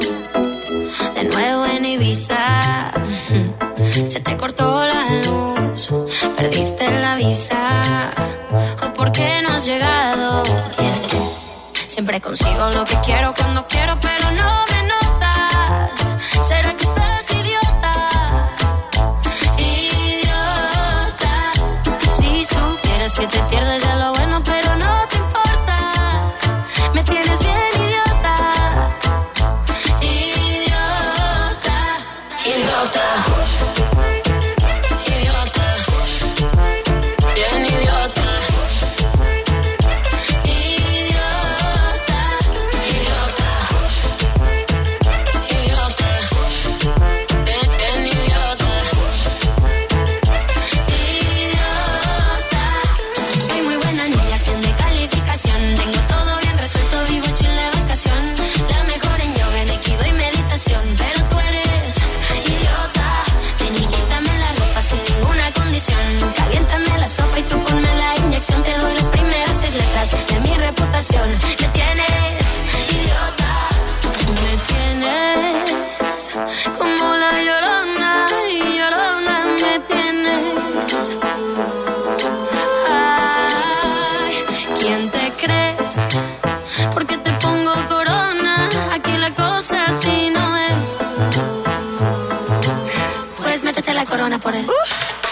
[1.16, 2.92] De nuevo en Ibiza.
[6.36, 8.12] perdiste la visa
[8.84, 10.44] o por qué no has llegado.
[10.82, 11.20] Y es que
[11.88, 16.48] siempre consigo lo que quiero cuando quiero, pero no me notas.
[16.48, 17.94] ¿Será que estás idiota?
[19.58, 21.54] Idiota.
[22.18, 23.97] Si supieras que te pierdes de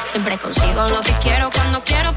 [0.05, 2.15] Siempre consigo lo que quiero cuando quiero,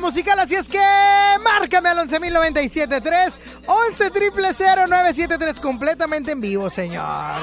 [0.00, 0.80] musical, así es que
[1.42, 3.34] márcame al 11.097.3,
[3.66, 7.40] 11 triple 0973, completamente en vivo, señor.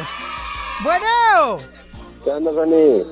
[0.83, 1.57] Bueno.
[2.23, 2.51] ¿Qué onda?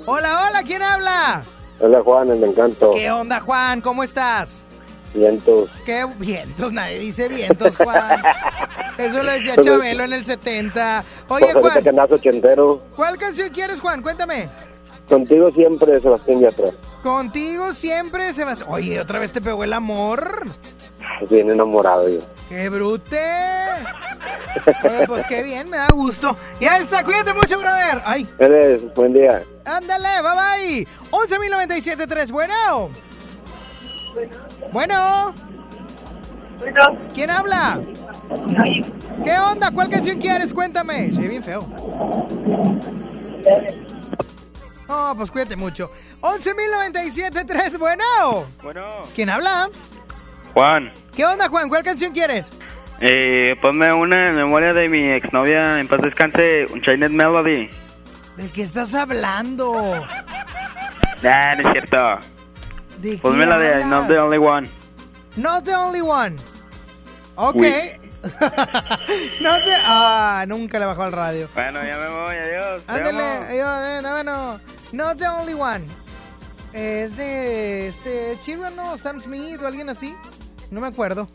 [0.06, 1.44] Hola, hola, ¿quién habla?
[1.80, 2.92] Hola, Juan, el encanto.
[2.94, 3.82] ¿Qué onda, Juan?
[3.82, 4.64] ¿Cómo estás?
[5.14, 5.70] Vientos.
[5.86, 6.74] ¿Qué vientos?
[6.74, 8.22] Nadie dice vientos, Juan.
[8.98, 11.04] Eso lo decía Chabelo en el 70.
[11.30, 12.82] Oye, Pues Juan, ochentero.
[12.96, 14.02] ¿cuál canción quieres, Juan?
[14.02, 14.50] Cuéntame.
[15.10, 16.70] Contigo siempre, Sebastián Yatra.
[17.06, 18.56] Contigo siempre se va.
[18.66, 20.48] Oye, otra vez te pegó el amor.
[21.30, 22.18] Bien enamorado yo.
[22.50, 23.22] ¡Qué brute!
[24.84, 26.36] Oye, pues qué bien, me da gusto.
[26.60, 28.02] Ya está, cuídate mucho, brother.
[28.04, 29.44] Ay, Eres, buen día.
[29.66, 30.88] ándale, bye bye.
[31.12, 32.90] 11.097.3, bueno.
[34.72, 35.36] Bueno.
[37.14, 37.82] ¿Quién habla?
[39.24, 39.70] ¿Qué onda?
[39.70, 40.52] ¿Cuál canción quieres?
[40.52, 41.14] Cuéntame.
[41.14, 41.68] Soy bien feo.
[44.88, 45.90] Oh, pues cuídate mucho.
[46.26, 48.04] 11.097.3, bueno.
[48.64, 49.70] Bueno, ¿Quién habla?
[50.54, 51.70] Juan, ¿Qué onda, Juan?
[51.70, 52.52] ¿Cuál canción quieres?
[53.02, 57.70] eh, ponme una en memoria de mi exnovia, en paz descanse, un Chinese Melody.
[58.38, 59.74] ¿De qué estás hablando?
[61.22, 62.20] Nah, no es cierto.
[62.98, 63.86] ¿De Ponme la de?
[63.86, 64.70] Not the Only One.
[65.38, 66.36] Not the only one.
[67.36, 67.56] Ok.
[69.40, 69.72] No te...
[69.84, 71.48] Ah, nunca le bajó al radio.
[71.54, 72.82] Bueno, ya me voy, adiós.
[72.88, 74.60] Ándale, yo, eh, no, bueno.
[74.94, 75.86] Not the only one.
[76.76, 78.98] Es de este Chiron, ¿no?
[78.98, 80.14] Sam Smith o alguien así.
[80.72, 81.30] No me acuerdo.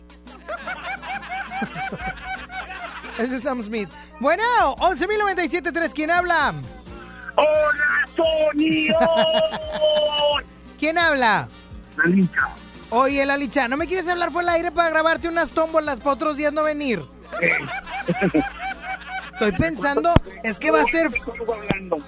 [3.18, 3.88] es de Sam Smith.
[4.18, 4.42] Bueno,
[4.76, 6.52] 11.097.3, ¿quién habla?
[7.36, 8.92] ¡Hola, Sony!
[10.78, 11.48] ¿Quién habla?
[11.96, 12.48] La licha.
[12.90, 16.10] Oye, la licha, ¿no me quieres hablar por el aire para grabarte unas tómbolas para
[16.10, 17.02] otros días no venir?
[19.40, 20.12] Estoy pensando,
[20.42, 21.10] es que va a ser.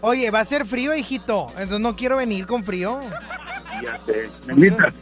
[0.03, 1.47] Oye, va a ser frío, hijito.
[1.53, 3.01] Entonces no quiero venir con frío.
[3.83, 4.29] Ya sé.
[4.47, 4.93] ¿Me invitas?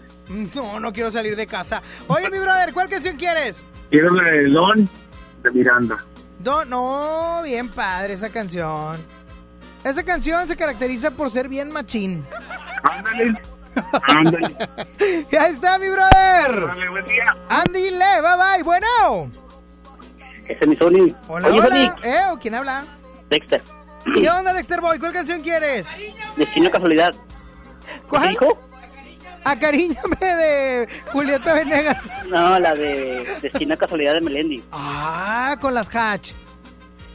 [0.55, 1.83] No, no quiero salir de casa.
[2.07, 3.65] Oye, mi brother, ¿cuál canción quieres?
[3.91, 4.89] Quiero la de Don
[5.43, 6.05] de Miranda.
[6.45, 8.97] No, no, bien padre esa canción.
[9.83, 12.25] Esa canción se caracteriza por ser bien machín.
[12.85, 13.43] Ándale.
[14.03, 14.57] Ándale.
[15.33, 16.67] ya está, mi brother.
[16.69, 17.35] Dale, buen día.
[17.49, 18.63] Andy Le, bye bye.
[18.63, 19.31] Bueno.
[20.51, 21.15] Ese es mi Sony.
[21.29, 21.97] Hola, Oye, hola.
[22.03, 22.21] ¿Eh?
[22.33, 22.85] ¿o ¿Quién habla?
[23.29, 23.63] Dexter.
[24.15, 24.99] ¿Qué onda, Dexter Boy?
[24.99, 25.89] ¿Cuál canción quieres?
[26.37, 27.15] Destino casualidad.
[28.09, 28.31] ¿Cuál?
[28.31, 28.59] dijo?
[29.45, 31.99] Acariñame de Julieta Venegas.
[32.29, 34.65] No, la de Destino casualidad de Melendi.
[34.73, 36.33] Ah, con las Hatch.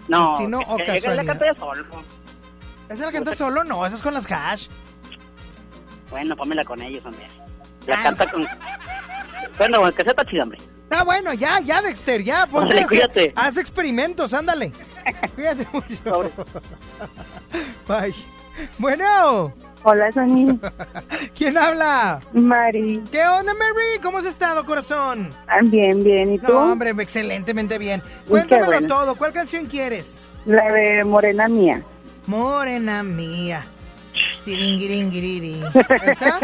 [0.08, 1.16] No, Destino o que- casualidad.
[1.16, 1.86] la canta solo.
[2.88, 3.64] ¿Esa la canta solo?
[3.66, 4.68] No, esa es con las Hash.
[6.10, 7.28] Bueno, pónmela con ellos, hombre.
[7.28, 7.46] Ah.
[7.88, 8.48] La canta con...
[9.58, 10.60] Bueno, que sea chida, hombre.
[10.90, 12.46] Está bueno, ya, ya, Dexter, ya.
[12.46, 13.34] Ponte Órale, a hacer- cuídate.
[13.36, 14.72] Haz experimentos, ándale.
[15.36, 16.32] Cuídate mucho.
[17.88, 18.14] Bye.
[18.78, 19.54] Bueno.
[19.84, 20.58] Hola, Sony.
[21.38, 22.22] ¿Quién habla?
[22.34, 23.04] Mari.
[23.12, 24.00] ¿Qué onda, Mary?
[24.02, 25.30] ¿Cómo has estado, corazón?
[25.48, 26.34] Ah, Bien, bien.
[26.34, 26.52] ¿Y tú?
[26.54, 28.02] No, hombre, excelentemente bien.
[28.28, 28.88] Cuéntamelo bueno.
[28.88, 29.16] todo.
[29.16, 30.22] ¿Cuál canción quieres?
[30.46, 31.84] La de Morena Mía.
[32.28, 33.64] Morena mía.
[36.06, 36.40] ¿Esa?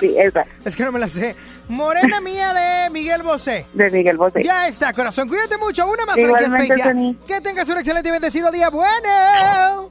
[0.00, 0.44] sí, esa.
[0.64, 1.36] Es que no me la sé.
[1.68, 3.66] Morena mía de Miguel Bosé.
[3.72, 4.42] De Miguel Bosé.
[4.42, 5.28] Ya está, corazón.
[5.28, 5.86] Cuídate mucho.
[5.86, 6.82] Una más, Igualmente.
[6.82, 7.16] Tony.
[7.26, 8.68] Que tengas un excelente y bendecido día.
[8.70, 9.90] Bueno.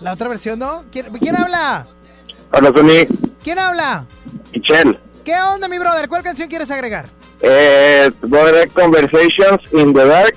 [0.00, 0.84] La otra versión, ¿no?
[0.92, 1.86] ¿Quién, quién habla?
[2.52, 3.06] Hola, Sony.
[3.42, 4.04] ¿Quién habla?
[4.52, 4.98] Michelle.
[5.24, 6.08] ¿Qué onda, mi brother?
[6.08, 7.06] ¿Cuál canción quieres agregar?
[7.40, 10.36] Eh, ver Conversations in the Dark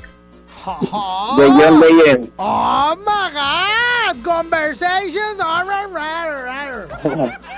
[1.38, 2.32] de John Legend.
[2.38, 4.24] Oh my God.
[4.24, 5.40] Conversations.
[5.40, 7.40] Arr, arr.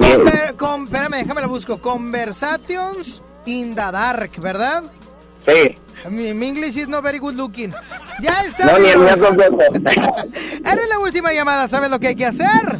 [0.00, 1.78] Conver- con, espérame, déjame la busco.
[1.80, 4.82] Conversations in the dark, ¿verdad?
[5.46, 5.76] Sí.
[6.10, 7.72] Mi, mi English is not very good looking.
[8.20, 8.64] Ya está.
[8.66, 9.08] No, ni el mío.
[10.64, 12.78] Eres la última llamada, ¿sabes lo que hay que hacer?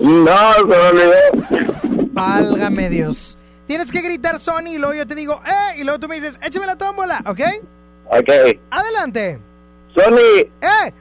[0.00, 1.72] No, se me olvidó.
[2.12, 3.36] Válgame Dios.
[3.66, 6.38] Tienes que gritar Sony y luego yo te digo, eh, y luego tú me dices,
[6.42, 7.40] échame la tómbola, ¿ok?
[8.06, 8.30] Ok.
[8.70, 9.38] Adelante.
[9.94, 10.92] Sony, ¡Eh!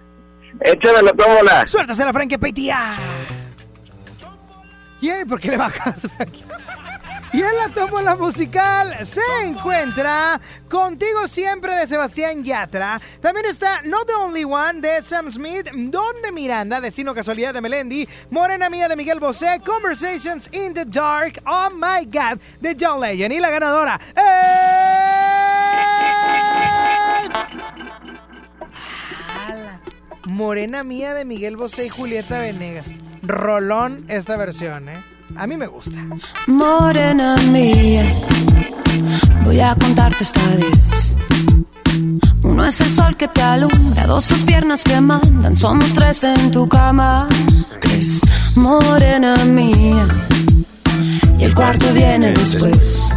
[0.61, 1.67] échame la tómbola.
[1.67, 2.95] Suéltase la Frankie Peitia.
[5.01, 6.07] ¿Y eh, por qué le bajas?
[7.33, 12.99] Y en la tómbola musical se encuentra Contigo Siempre de Sebastián Yatra.
[13.21, 17.61] También está Not the Only One de Sam Smith, Don de Miranda, Destino Casualidad de
[17.61, 22.99] Melendi, Morena Mía de Miguel Bosé, Conversations in the Dark, Oh My God de John
[22.99, 23.33] Legend.
[23.33, 24.21] Y la ganadora es...
[30.25, 32.87] Morena Mía de Miguel Bosé y Julieta Venegas.
[33.23, 34.97] Rolón esta versión, ¿eh?
[35.35, 35.97] A mí me gusta.
[36.47, 38.03] Morena mía,
[39.43, 41.15] voy a contarte hasta diez.
[42.43, 46.51] Uno es el sol que te alumbra, dos tus piernas que mandan, somos tres en
[46.51, 47.27] tu cama.
[47.79, 48.21] Tres,
[48.55, 50.05] morena mía,
[51.37, 53.09] y el cuarto viene después.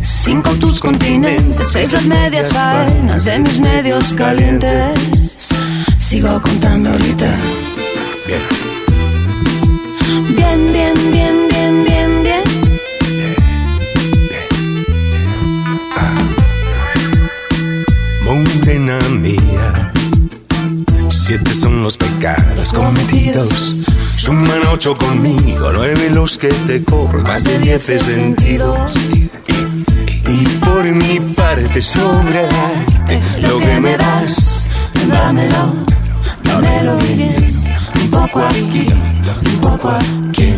[0.00, 5.54] Cinco tus continentes, seis las medias faenas de mis medios calientes.
[5.98, 7.28] Sigo contando ahorita.
[8.26, 8.40] Bien.
[10.36, 12.42] Bien, bien, bien, bien, bien, bien.
[18.24, 19.92] Morena mía,
[21.08, 23.76] siete son los pecados cometidos.
[24.16, 28.86] Suman ocho conmigo, nueve los que te cobro, más de diez he sentido.
[30.28, 32.48] Y por mi parte sobre
[33.40, 34.68] lo que me das,
[35.08, 35.72] Dámelo,
[36.42, 37.65] dámelo bien.
[37.94, 38.86] Un poco aquí,
[39.46, 40.54] un poco aquí.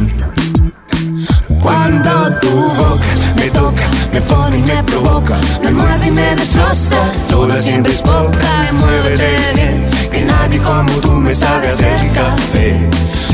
[1.61, 6.97] Cuando tu boca me toca, me pone y me provoca, me muerde y me destroza.
[7.29, 12.89] Toda siempre es poca y muévete bien, que nadie como tú me sabe hacer café.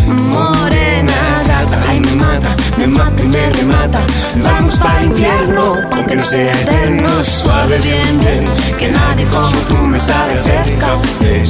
[0.09, 1.24] Morena
[1.89, 4.01] ay me mata, me mata y me remata.
[4.43, 7.25] Vamos para el infierno, aunque no sea eterno.
[7.25, 8.45] Suave bien, bien,
[8.79, 11.45] que nadie como tú me sabe hacer café.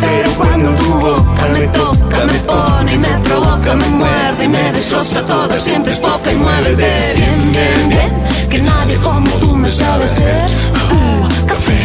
[0.00, 4.72] Pero cuando tu boca me toca, me pone y me provoca, me muerde y me
[4.72, 9.70] destroza toda, siempre es poca y muévete bien, bien, bien, que nadie como tú me
[9.70, 10.50] sabe hacer
[10.92, 11.82] uh, café.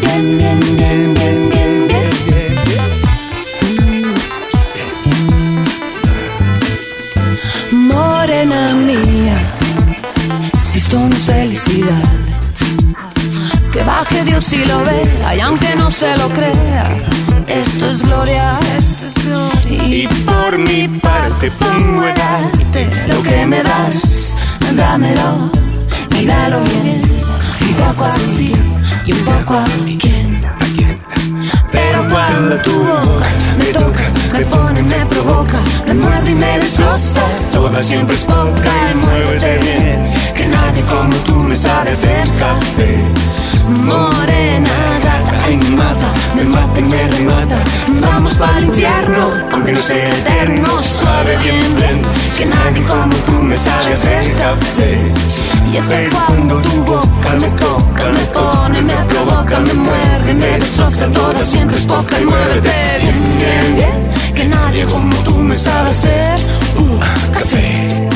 [0.00, 1.41] Bien, bien, bien, bien.
[11.12, 12.02] Esto es felicidad.
[13.72, 16.90] Que baje Dios y lo vea, y aunque no se lo crea,
[17.46, 18.58] esto es gloria.
[19.70, 22.88] y por mi parte pongo el arte.
[23.08, 24.38] Lo que me das,
[24.74, 25.50] dámelo,
[26.10, 27.02] míralo bien.
[29.04, 29.64] y un poco a
[29.98, 30.61] quién.
[31.72, 33.26] Pero cuando tu boca
[33.58, 38.72] me toca, me pone, me provoca, me muerde y me destroza, toda siempre es poca
[38.92, 43.04] y muévete bien, que nadie como tú me sabe hacer café.
[43.68, 44.70] Morena,
[45.44, 47.58] ay me mata, me mata y me remata.
[48.00, 49.22] Vamos para el infierno,
[49.52, 52.02] aunque no sea eterno, suave bien, bien,
[52.36, 55.12] que nadie como tú me sabe hacer café.
[55.72, 60.58] Y es que cuando tu boca me toca, me pone, me provoca, me muerde, me
[60.58, 65.56] destroza, toda siempre es poca y muévete bien, bien, bien, que nadie como tú me
[65.56, 66.40] sabe hacer
[66.76, 67.00] un
[67.32, 68.11] café.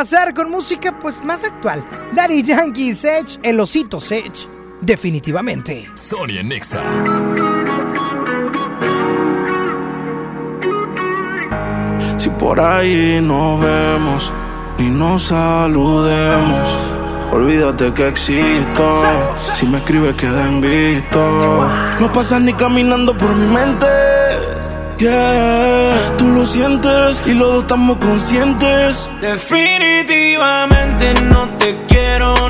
[0.00, 1.86] Pasar con música pues más actual.
[2.14, 4.48] Daddy Yankee Sech, el osito Sech,
[4.80, 5.90] definitivamente.
[5.92, 6.82] Sonia Nexa.
[12.16, 14.32] Si por ahí nos vemos
[14.78, 16.66] y nos saludemos,
[17.30, 19.02] olvídate que existo.
[19.52, 21.68] Si me escribes, queda en visto.
[22.00, 24.09] No pasas ni caminando por mi mente.
[25.00, 29.08] Yeah, tú lo sientes y los dos estamos conscientes.
[29.22, 32.49] Definitivamente no te quiero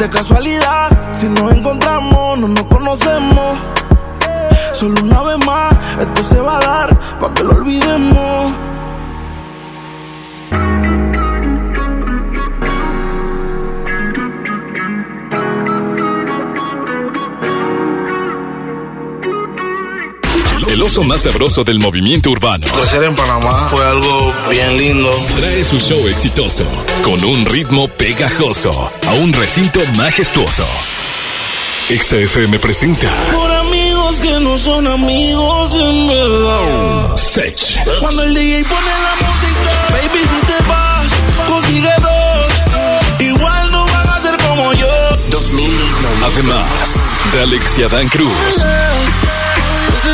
[0.00, 3.58] De casualidad, si nos encontramos, no nos conocemos.
[4.72, 8.69] Solo una vez más, esto se va a dar para que lo olvidemos.
[20.90, 22.66] El trozo más sabroso del movimiento urbano.
[22.66, 25.08] Crecer en Panamá fue algo bien lindo.
[25.36, 26.64] Trae su show exitoso,
[27.04, 30.66] con un ritmo pegajoso, a un recinto majestuoso.
[31.88, 37.16] XFM presenta Por amigos que no son amigos en verdad.
[37.16, 37.78] Sech.
[38.00, 41.12] Cuando el DJ pone la música, baby, si te vas,
[41.48, 43.20] consigue dos.
[43.20, 44.88] Igual no van a ser como yo.
[46.24, 47.00] Además,
[47.32, 48.64] de Alex y Adán Cruz.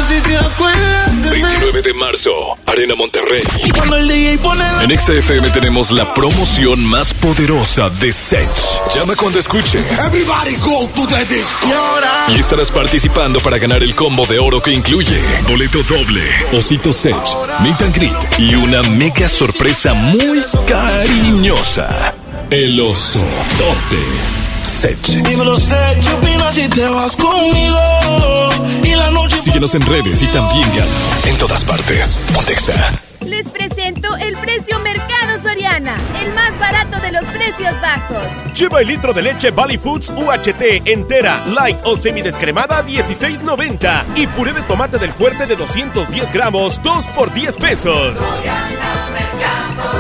[0.03, 1.43] Sé si te acuerdas de mí.
[1.43, 2.31] 29 de marzo,
[2.67, 3.43] Arena Monterrey.
[3.75, 8.49] Cuando el DJ pone la En XFM tenemos la promoción más poderosa de Sech.
[8.95, 9.83] Llama cuando escuches.
[10.07, 11.69] Everybody go to the disco.
[11.69, 12.27] Y ahora.
[12.29, 15.19] Y estarás participando para ganar el combo de oro que incluye
[15.49, 16.23] boleto doble,
[16.53, 17.15] osito Sech,
[17.61, 22.15] meet and greet y una mega sorpresa muy cariñosa.
[22.51, 23.25] El oso
[23.59, 24.97] tote Sech.
[25.29, 27.79] Dímelo, sé, ¿qué opinas si te vas conmigo?
[28.83, 29.41] Y la noche.
[29.41, 32.21] Síguenos en redes y también ganas en todas partes.
[32.35, 32.75] Pontexa.
[33.25, 38.23] Les presento el precio Mercado Soriana, el más barato de los precios bajos.
[38.57, 44.53] Lleva el litro de leche Valley Foods UHT entera, light o semidescremada 16.90 y puré
[44.53, 48.15] de tomate del fuerte de 210 gramos 2 por 10 pesos.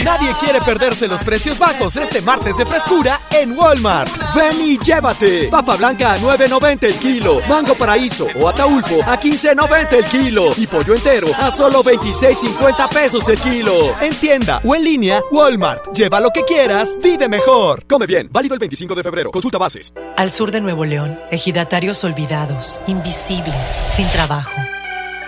[0.00, 4.10] Nadie quiere perderse los precios bajos este martes de frescura en Walmart.
[4.34, 5.48] Ven y llévate.
[5.48, 7.40] Papa blanca a 9.90 el kilo.
[7.48, 10.52] Mango paraíso o ataulfo a 15.90 el kilo.
[10.56, 13.94] Y pollo entero a solo 26.50 pesos el kilo.
[14.00, 15.92] En tienda o en línea, Walmart.
[15.94, 17.84] Lleva lo que quieras, vive mejor.
[17.86, 18.28] Come bien.
[18.32, 19.30] Válido el 25 de febrero.
[19.30, 19.92] Consulta bases.
[20.16, 24.52] Al sur de Nuevo León, ejidatarios olvidados, invisibles, sin trabajo.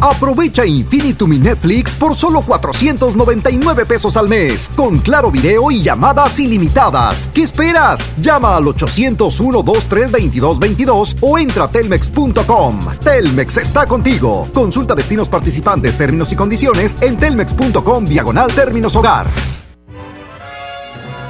[0.00, 6.38] Aprovecha Infinitum y Netflix por solo 499 pesos al mes, con claro video y llamadas
[6.38, 7.28] ilimitadas.
[7.34, 8.08] ¿Qué esperas?
[8.20, 12.78] Llama al 801-232222 o entra a telmex.com.
[13.02, 14.48] Telmex está contigo.
[14.54, 19.26] Consulta destinos participantes, términos y condiciones en telmex.com diagonal términos hogar.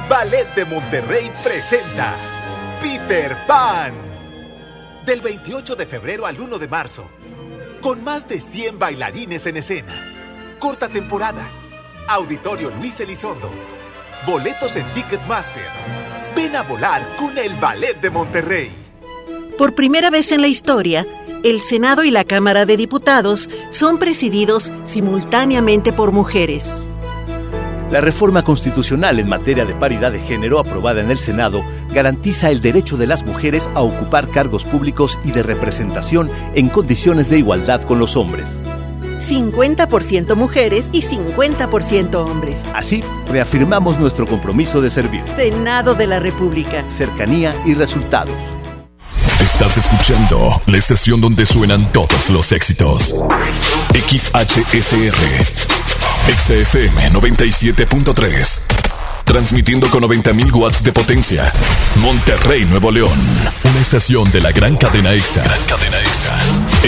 [0.07, 2.13] Ballet de Monterrey presenta
[2.81, 3.93] Peter Pan.
[5.05, 7.09] Del 28 de febrero al 1 de marzo
[7.79, 9.93] con más de 100 bailarines en escena.
[10.59, 11.47] Corta temporada.
[12.07, 13.49] Auditorio Luis Elizondo.
[14.25, 15.67] Boletos en Ticketmaster.
[16.35, 18.71] Ven a volar con el Ballet de Monterrey.
[19.57, 21.05] Por primera vez en la historia,
[21.43, 26.87] el Senado y la Cámara de Diputados son presididos simultáneamente por mujeres.
[27.91, 31.63] La reforma constitucional en materia de paridad de género aprobada en el Senado
[31.93, 37.29] garantiza el derecho de las mujeres a ocupar cargos públicos y de representación en condiciones
[37.29, 38.59] de igualdad con los hombres.
[39.19, 42.59] 50% mujeres y 50% hombres.
[42.73, 45.23] Así, reafirmamos nuestro compromiso de servir.
[45.27, 46.83] Senado de la República.
[46.89, 48.35] Cercanía y resultados.
[49.41, 53.15] Estás escuchando la estación donde suenan todos los éxitos.
[53.93, 55.15] XHSR.
[56.27, 58.88] XFM 97.3.
[59.29, 61.53] Transmitiendo con 90.000 watts de potencia.
[61.97, 63.19] Monterrey, Nuevo León.
[63.63, 65.43] Una estación de la gran cadena EXA.
[65.43, 66.35] Gran cadena EXA.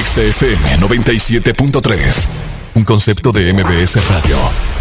[0.03, 2.50] XFM 97.3.
[2.73, 4.37] Un concepto de MBS Radio.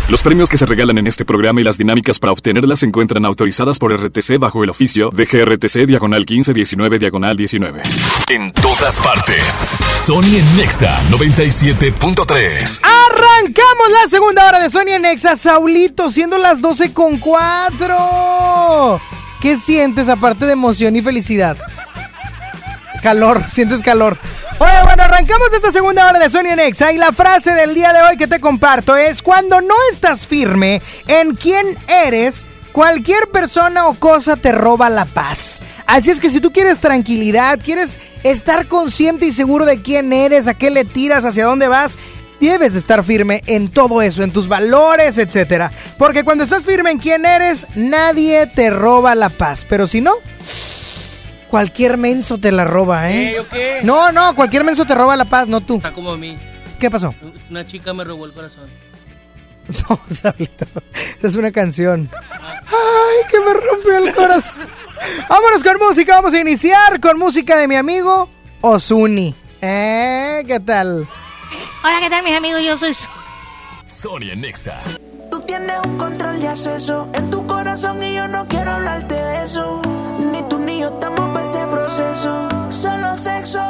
[0.09, 3.24] Los premios que se regalan en este programa y las dinámicas para obtenerlas se encuentran
[3.24, 7.82] autorizadas por RTC bajo el oficio de GRTC Diagonal 1519 Diagonal 19.
[8.28, 9.64] En todas partes.
[9.97, 12.80] Sony en Nexa 97.3.
[12.82, 19.01] Arrancamos la segunda hora de Sony en Nexa, Saulito, siendo las 12 con 4.
[19.41, 21.57] ¿Qué sientes aparte de emoción y felicidad?
[23.03, 24.18] Calor, sientes calor.
[24.59, 27.92] Oye, bueno, arrancamos esta segunda hora de Sony en Exa y la frase del día
[27.92, 33.88] de hoy que te comparto es cuando no estás firme en quién eres, Cualquier persona
[33.88, 35.61] o cosa te roba la paz.
[35.86, 40.46] Así es que si tú quieres tranquilidad, quieres estar consciente y seguro de quién eres,
[40.46, 41.98] a qué le tiras, hacia dónde vas,
[42.38, 45.72] debes de estar firme en todo eso, en tus valores, etcétera.
[45.98, 49.66] Porque cuando estás firme en quién eres, nadie te roba la paz.
[49.68, 50.14] Pero si no,
[51.51, 53.32] cualquier menso te la roba, ¿eh?
[53.34, 53.80] ¿Qué, o qué?
[53.82, 55.76] No, no, cualquier menso te roba la paz, no tú.
[55.76, 56.38] Está como a mí.
[56.78, 57.14] ¿Qué pasó?
[57.51, 58.68] Una chica me robó el corazón.
[59.88, 60.66] No, Sablito.
[61.14, 62.11] Esta es una canción.
[62.12, 64.66] Ay, que me rompió el corazón.
[65.28, 66.16] Vámonos con música.
[66.16, 68.28] Vamos a iniciar con música de mi amigo
[68.62, 69.32] Osuni.
[69.61, 70.42] ¿Eh?
[70.46, 71.07] ¿Qué tal?
[71.84, 72.62] Hola, ¿qué tal mis amigos?
[72.62, 72.92] Yo soy...
[73.86, 74.80] Sonia Nexa.
[75.30, 79.44] Tú tienes un control de acceso en tu corazón y yo no quiero hablarte de
[79.44, 79.80] eso.
[80.32, 82.48] Ni tú ni yo estamos para ese proceso.
[82.70, 83.60] Solo sexo.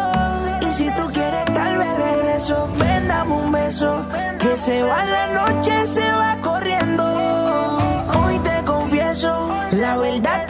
[0.63, 2.69] Y si tú quieres, tal vez regreso.
[2.79, 4.03] Ven, dame un beso.
[4.39, 7.05] Que se va la noche, se va corriendo.
[8.25, 9.51] Hoy te confieso.
[9.73, 10.47] La verdad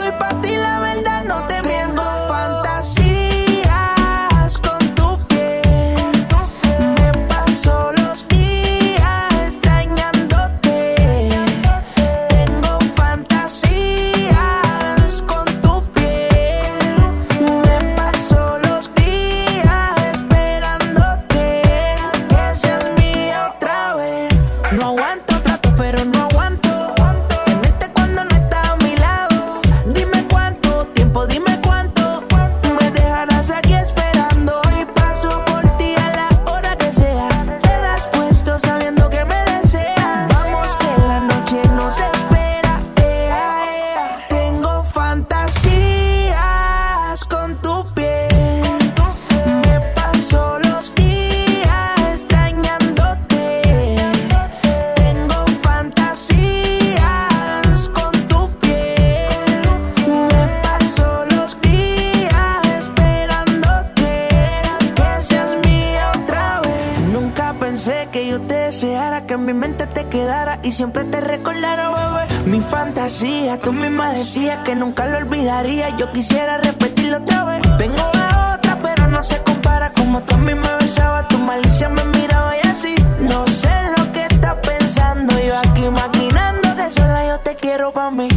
[70.73, 72.51] siempre te recordara, bebé.
[72.51, 75.97] Mi fantasía, tú misma decías que nunca lo olvidaría.
[75.97, 77.63] Yo quisiera repetirlo otra vez.
[77.79, 79.91] Tengo a otra, pero no se compara.
[79.91, 82.95] Como tú a mí me besabas, tu malicia me miraba y así.
[83.21, 85.33] No sé lo que estás pensando.
[85.41, 88.29] Yo aquí maquinando que sola yo te quiero pa' mí.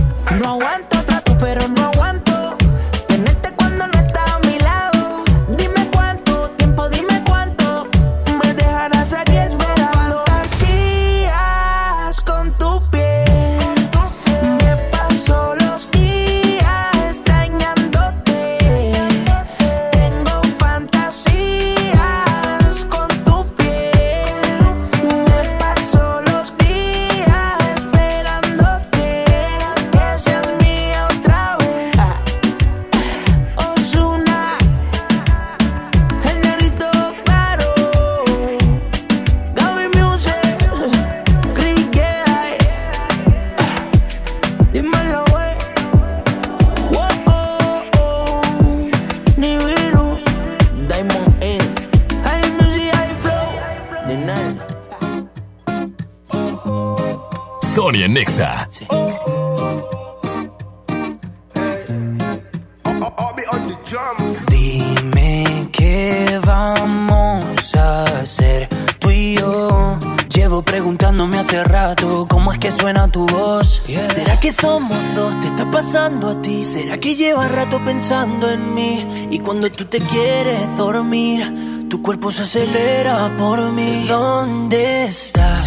[78.04, 79.28] Pensando en mí?
[79.32, 84.06] Y cuando tú te quieres dormir, tu cuerpo se acelera por mí.
[84.10, 85.66] ¿Dónde estás?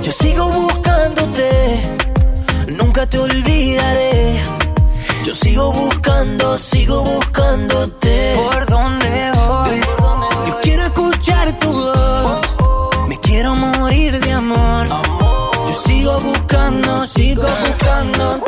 [0.00, 1.82] Yo sigo buscándote,
[2.68, 4.40] nunca te olvidaré.
[5.26, 8.36] Yo sigo buscando, sigo buscándote.
[8.36, 9.80] ¿Por dónde voy?
[10.46, 12.40] Yo quiero escuchar tu voz.
[13.08, 14.86] Me quiero morir de amor.
[14.86, 18.47] Yo sigo buscando, sigo buscándote.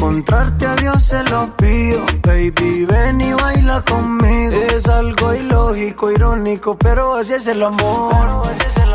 [0.00, 4.54] Encontrarte a Dios se lo pido, baby, ven y baila conmigo.
[4.74, 8.14] Es algo ilógico, irónico, pero así es el amor.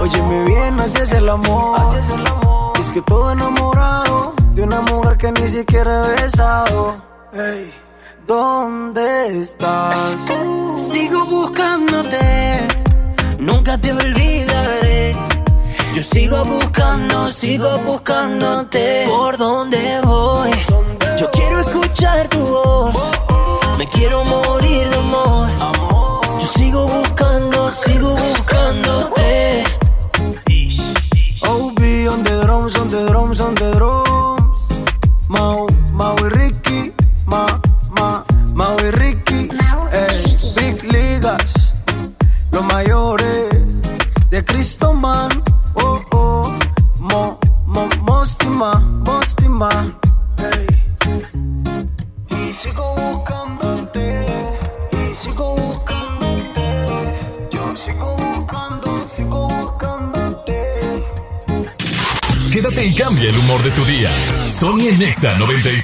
[0.01, 1.79] Óyeme bien, así es el amor.
[2.79, 6.95] Es que todo enamorado de una mujer que ni siquiera he besado.
[7.33, 7.71] Ey,
[8.25, 10.17] ¿dónde estás?
[10.73, 12.67] Sigo buscándote,
[13.37, 15.15] nunca te olvidaré.
[15.93, 19.05] Yo sigo buscando, sigo buscándote.
[19.07, 19.77] ¿Por dónde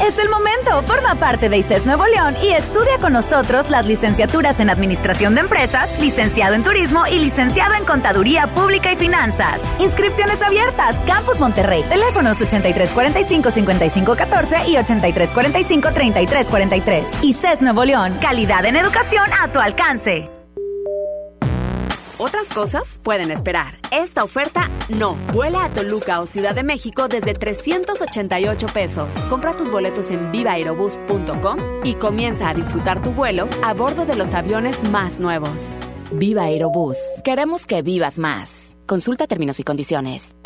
[0.00, 0.82] Es el momento.
[0.82, 5.40] Forma parte de ICES Nuevo León y estudia con nosotros las licenciaturas en Administración de
[5.42, 9.60] Empresas, licenciado en Turismo y licenciado en Contaduría Pública y Finanzas.
[9.78, 10.96] Inscripciones abiertas.
[11.06, 11.84] Campus Monterrey.
[11.88, 17.04] Teléfonos 8345-5514 y 8345-3343.
[17.22, 18.16] ICES Nuevo León.
[18.20, 20.41] Calidad en educación a tu alcance.
[22.24, 23.74] Otras cosas pueden esperar.
[23.90, 25.16] Esta oferta no.
[25.32, 29.12] Vuela a Toluca o Ciudad de México desde 388 pesos.
[29.28, 34.34] Compra tus boletos en vivaerobus.com y comienza a disfrutar tu vuelo a bordo de los
[34.34, 35.80] aviones más nuevos.
[36.12, 36.96] Viva Aerobús.
[37.24, 38.76] Queremos que vivas más.
[38.86, 40.36] Consulta términos y condiciones.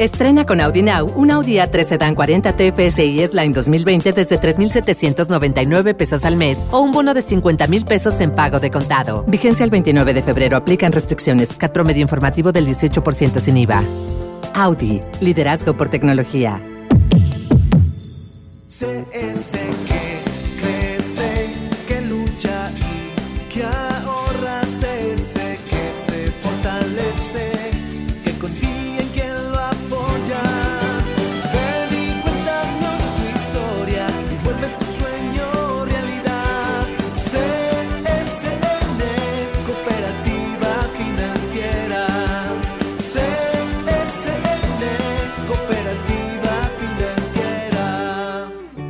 [0.00, 6.24] Estrena con Audi Now un Audi A3 Sedan 40 TFSI S-Line 2020 desde 3,799 pesos
[6.24, 9.24] al mes o un bono de 50 mil pesos en pago de contado.
[9.28, 10.56] Vigencia el 29 de febrero.
[10.56, 11.50] Aplican restricciones.
[11.50, 13.84] CAT promedio informativo del 18% sin IVA.
[14.54, 15.00] Audi.
[15.20, 16.62] Liderazgo por tecnología.
[18.68, 19.58] CS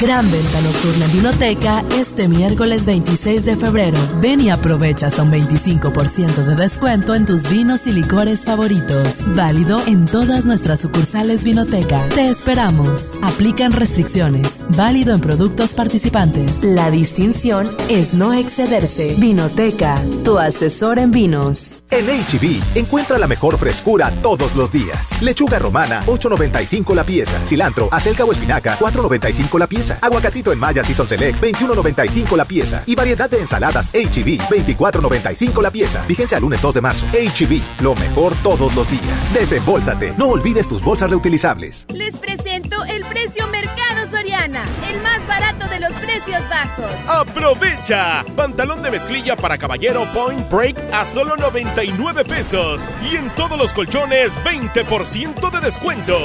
[0.00, 3.98] Gran venta nocturna en Vinoteca este miércoles 26 de febrero.
[4.20, 9.24] Ven y aprovecha hasta un 25% de descuento en tus vinos y licores favoritos.
[9.34, 12.08] Válido en todas nuestras sucursales Vinoteca.
[12.10, 13.18] Te esperamos.
[13.22, 14.64] Aplican restricciones.
[14.76, 16.62] Válido en productos participantes.
[16.62, 19.16] La distinción es no excederse.
[19.18, 21.82] Vinoteca, tu asesor en vinos.
[21.90, 25.20] En HB, encuentra la mejor frescura todos los días.
[25.20, 27.36] Lechuga romana, 8.95 la pieza.
[27.44, 29.87] Cilantro, acelga o espinaca, 4.95 la pieza.
[29.88, 30.06] Pieza.
[30.06, 32.82] Aguacatito en Maya Season Select 21.95 la pieza.
[32.86, 36.02] Y variedad de ensaladas HB 24.95 la pieza.
[36.02, 37.06] Fíjense al lunes 2 de marzo.
[37.12, 39.32] HB, lo mejor todos los días.
[39.32, 40.14] Desembolsate.
[40.16, 41.86] No olvides tus bolsas reutilizables.
[41.92, 46.90] Les presento el precio Mercado Soriana, el más barato de los precios bajos.
[47.06, 48.24] ¡Aprovecha!
[48.36, 52.84] Pantalón de mezclilla para caballero Point Break a solo 99 pesos.
[53.10, 56.16] Y en todos los colchones, 20% de descuento.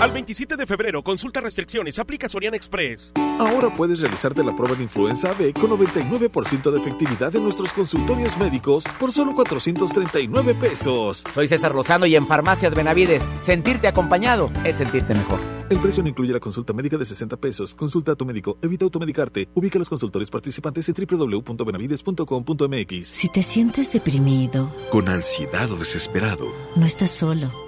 [0.00, 3.10] Al 27 de febrero, consulta restricciones, aplica Soriana Express.
[3.40, 8.38] Ahora puedes realizarte la prueba de influenza B con 99% de efectividad en nuestros consultorios
[8.38, 11.24] médicos por solo 439 pesos.
[11.34, 15.40] Soy César Lozano y en Farmacias Benavides, sentirte acompañado es sentirte mejor.
[15.68, 17.74] El precio no incluye la consulta médica de 60 pesos.
[17.74, 18.56] Consulta a tu médico.
[18.62, 19.48] Evita automedicarte.
[19.54, 23.08] Ubica los consultorios participantes en www.benavides.com.mx.
[23.08, 26.46] Si te sientes deprimido, con ansiedad o desesperado,
[26.76, 27.67] no estás solo.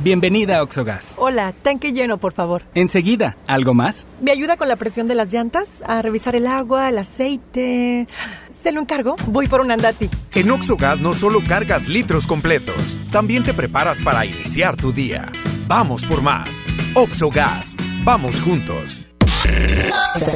[0.04, 1.14] Bienvenida a Oxogas.
[1.16, 2.64] Hola, tanque lleno, por favor.
[2.74, 4.06] Enseguida, ¿algo más?
[4.20, 5.82] ¿Me ayuda con la presión de las llantas?
[5.86, 8.06] A revisar el agua, el aceite.
[8.50, 9.16] ¿Se lo encargo?
[9.28, 10.10] Voy por un andati.
[10.34, 15.32] En Oxogas no solo cargas litros completos, también te preparas para iniciar tu día.
[15.66, 16.64] Vamos por más.
[16.94, 17.74] Oxogas.
[18.04, 19.04] Vamos juntos.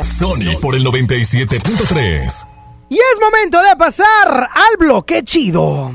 [0.02, 2.48] Sony por el 97.3.
[2.88, 5.92] Y es momento de pasar al bloque chido.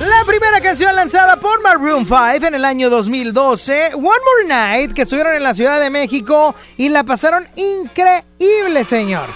[0.00, 5.02] La primera canción lanzada por Maroon 5 en el año 2012, One More Night, que
[5.02, 9.30] estuvieron en la Ciudad de México y la pasaron increíble, señor.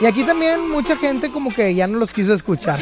[0.00, 2.78] Y aquí también mucha gente como que ya no los quiso escuchar.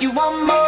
[0.00, 0.59] you want more.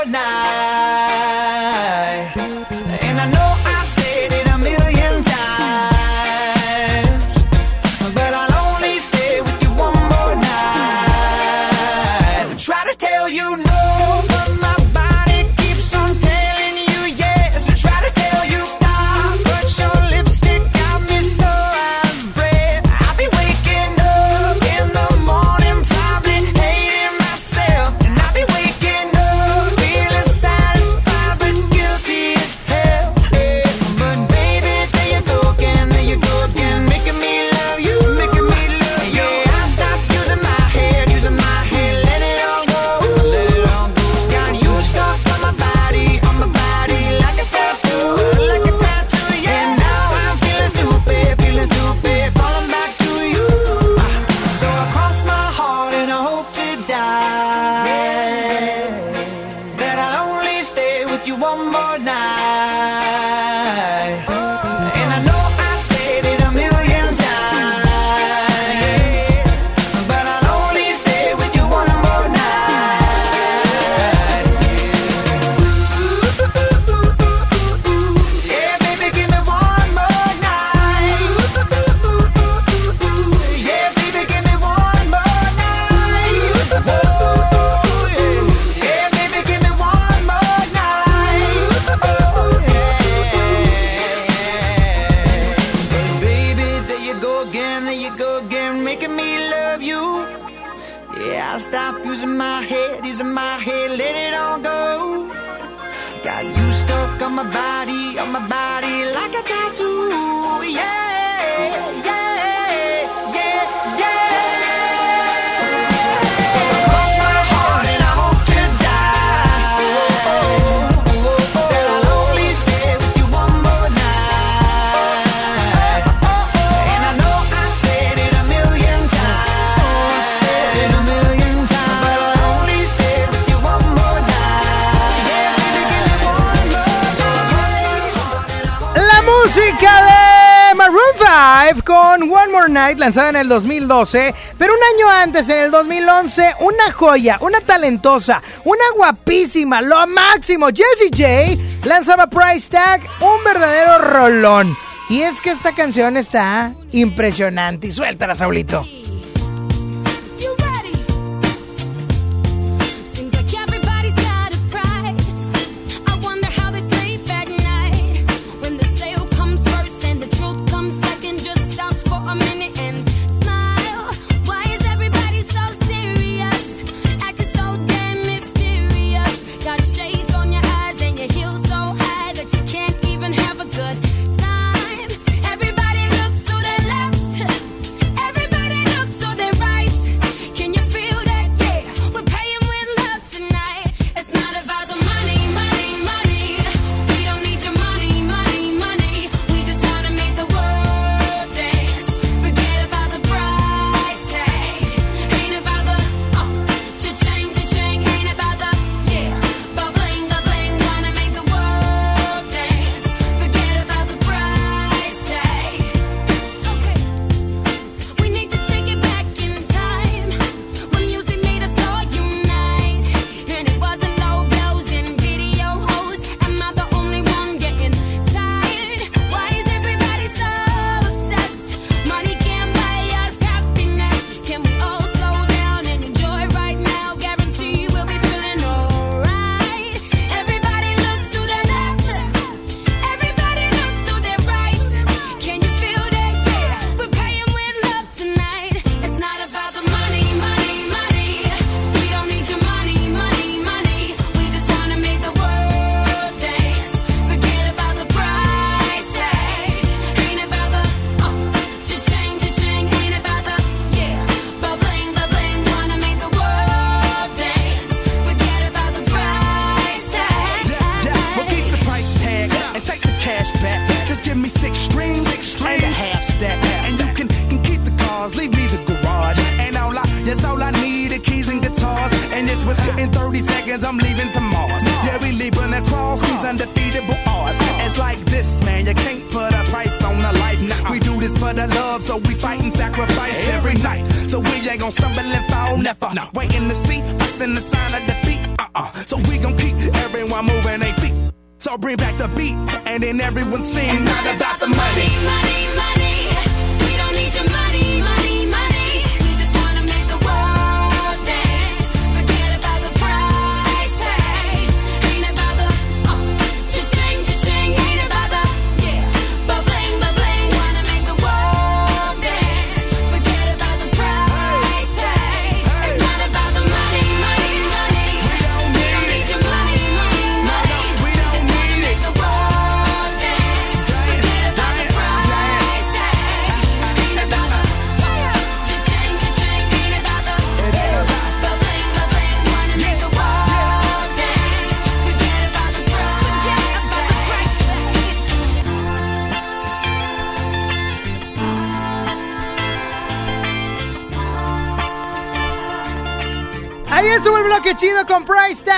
[142.96, 148.42] Lanzada en el 2012, pero un año antes, en el 2011, una joya, una talentosa,
[148.64, 154.76] una guapísima, lo máximo, Jessie J, lanzaba Price Tag, un verdadero rolón.
[155.08, 157.86] Y es que esta canción está impresionante.
[157.86, 158.84] Y suéltala, Saulito.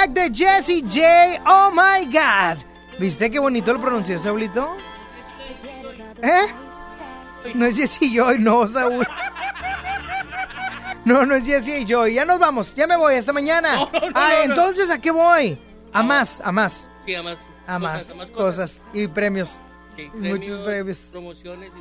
[0.09, 1.41] de Jesse J.
[1.47, 2.65] Oh my God.
[2.99, 4.77] ¿Viste qué bonito lo pronuncié, Saulito?
[6.23, 6.47] ¿Eh?
[7.55, 9.07] No es Jesse Joy, no, Saúl.
[11.05, 12.15] No, no es Jesse Joy.
[12.15, 13.75] Ya nos vamos, ya me voy, hasta mañana.
[13.75, 15.59] No, no, ah, no, entonces, ¿a qué voy?
[15.93, 16.91] A más, a más.
[17.05, 17.39] Sí, a más.
[17.67, 18.73] A más, cosas, a más cosas.
[18.73, 18.83] cosas.
[18.95, 19.61] y premios.
[19.93, 20.99] Okay, Muchos premios.
[21.13, 21.81] Promociones y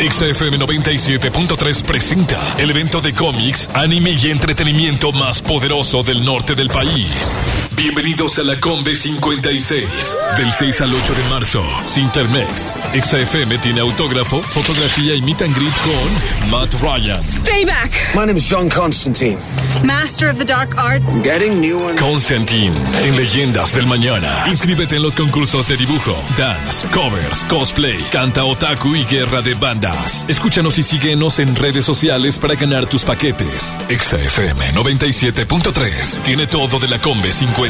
[0.00, 6.68] XFM 97.3 presenta el evento de cómics, anime y entretenimiento más poderoso del norte del
[6.68, 7.59] país.
[7.82, 9.88] Bienvenidos a la Combe 56.
[10.36, 12.76] Del 6 al 8 de marzo, Sintermex.
[12.92, 17.22] XFM tiene autógrafo, fotografía y meet and greet con Matt Ryan.
[17.46, 18.14] Payback.
[18.14, 19.38] My name is John Constantine.
[19.82, 21.22] Master of the Dark Arts.
[21.22, 21.98] Getting new ones.
[21.98, 24.44] Constantine, en Leyendas del Mañana.
[24.46, 30.26] Inscríbete en los concursos de dibujo, dance, covers, cosplay, canta otaku y guerra de bandas.
[30.28, 33.78] Escúchanos y síguenos en redes sociales para ganar tus paquetes.
[33.88, 37.69] XFM 97.3 tiene todo de la Combe 56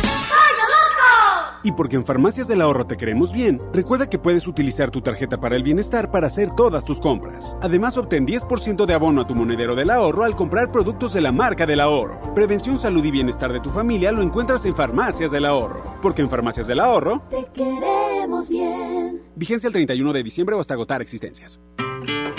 [1.63, 5.39] Y porque en Farmacias del Ahorro te queremos bien, recuerda que puedes utilizar tu tarjeta
[5.39, 7.55] para el bienestar para hacer todas tus compras.
[7.61, 11.31] Además, obtén 10% de abono a tu monedero del ahorro al comprar productos de la
[11.31, 12.33] marca del ahorro.
[12.33, 15.83] Prevención, salud y bienestar de tu familia lo encuentras en Farmacias del Ahorro.
[16.01, 19.21] Porque en Farmacias del Ahorro Te queremos bien.
[19.35, 21.61] Vigencia el 31 de diciembre o hasta agotar existencias.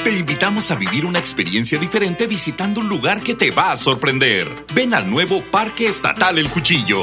[0.02, 4.48] Te invitamos a vivir una experiencia diferente visitando un lugar que te va a sorprender.
[4.74, 7.02] Ven al nuevo Parque Estatal El Cuchillo.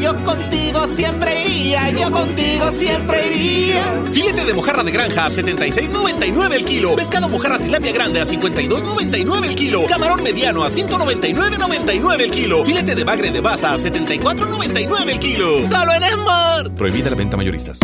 [0.00, 3.82] yo contigo siempre iría, yo contigo siempre iría.
[4.12, 6.96] Filete de mojarra de granja a 76.99 el kilo.
[6.96, 9.80] Pescado mojarra tilapia grande a 52.99 el kilo.
[9.88, 12.64] Camarón mediano a 199.99 el kilo.
[12.64, 15.68] Filete de bagre de baza a 74.99 el kilo.
[15.68, 16.74] Solo en Smart.
[16.74, 17.78] Prohibida la venta mayoristas.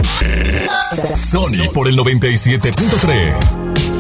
[1.30, 3.99] Sony por el 97.3.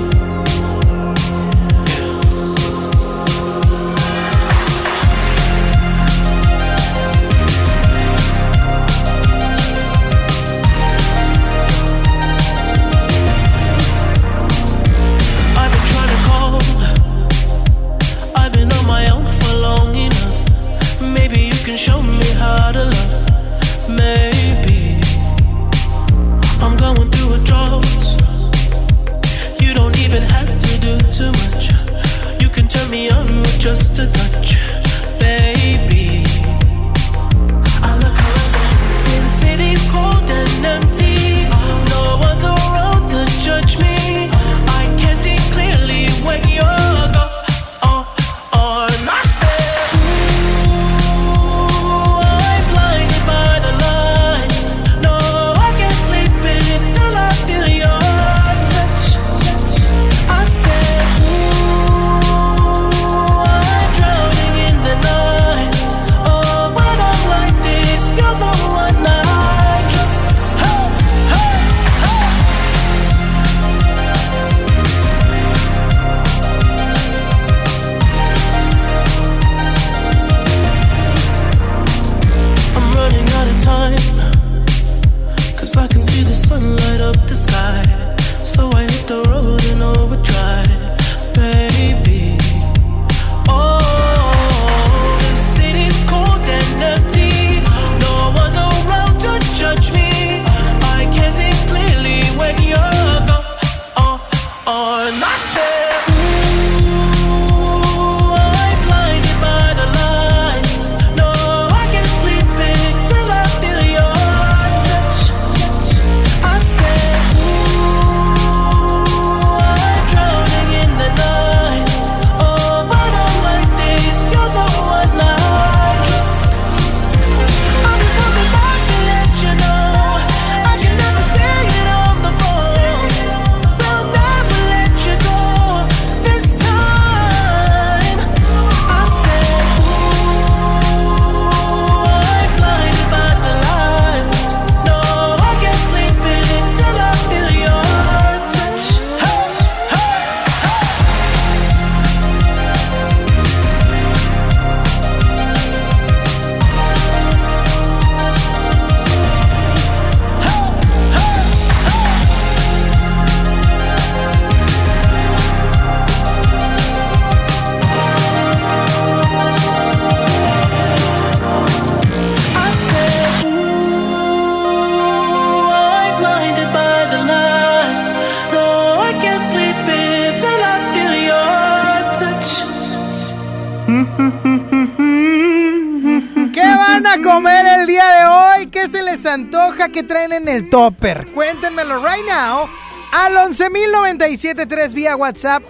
[194.36, 195.62] 11.097.3 vía WhatsApp.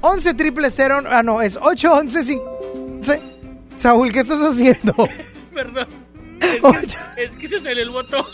[0.00, 3.20] 11 triple cero, ah no, es 811 cin-
[3.74, 4.94] Saúl, ¿qué estás haciendo?
[5.54, 5.86] Perdón.
[6.40, 6.60] Es
[7.16, 8.24] que, es que se salió el botón.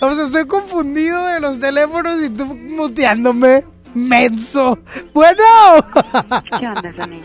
[0.00, 3.64] O sea, estoy confundido de los teléfonos y tú muteándome.
[3.94, 4.78] Menso.
[5.12, 5.44] Bueno.
[6.58, 7.20] ¿Qué onda, Sony?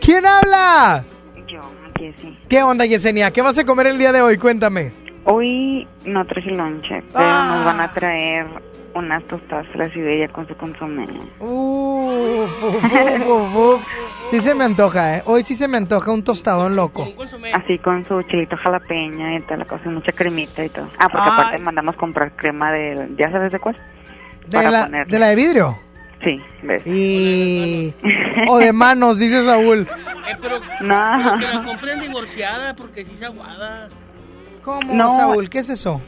[0.00, 1.04] ¿Quién habla?
[1.48, 1.60] Yo,
[1.98, 2.38] Jessy.
[2.48, 3.30] ¿Qué onda, Yesenia?
[3.30, 4.38] ¿Qué vas a comer el día de hoy?
[4.38, 4.92] Cuéntame.
[5.24, 7.54] Hoy no traje lonche, pero Ah.
[7.56, 8.46] nos van a traer
[8.94, 11.04] unas tostadas de la Siberia con su consomé.
[11.40, 13.82] Uf, uf, uf, uf, uf.
[14.30, 15.22] Sí se me antoja, ¿eh?
[15.26, 17.06] Hoy sí se me antoja un tostadón loco.
[17.54, 20.88] Así con su chilito jalapeño y toda la cosa, mucha cremita y todo.
[20.98, 23.08] Ah, porque aparte mandamos comprar crema de...
[23.18, 23.76] ¿Ya sabes de cuál?
[24.46, 25.04] ¿De Para la.
[25.06, 25.78] ¿De la de vidrio?
[26.24, 26.82] Sí, ves.
[26.86, 27.92] Y...
[28.48, 29.80] O de manos, dice Saúl.
[30.28, 31.12] Eh, pero, No.
[31.24, 33.88] pero que la compren divorciada porque sí se aguada.
[34.62, 35.16] ¿Cómo, No.
[35.16, 35.50] Saúl?
[35.50, 36.00] ¿Qué es eso?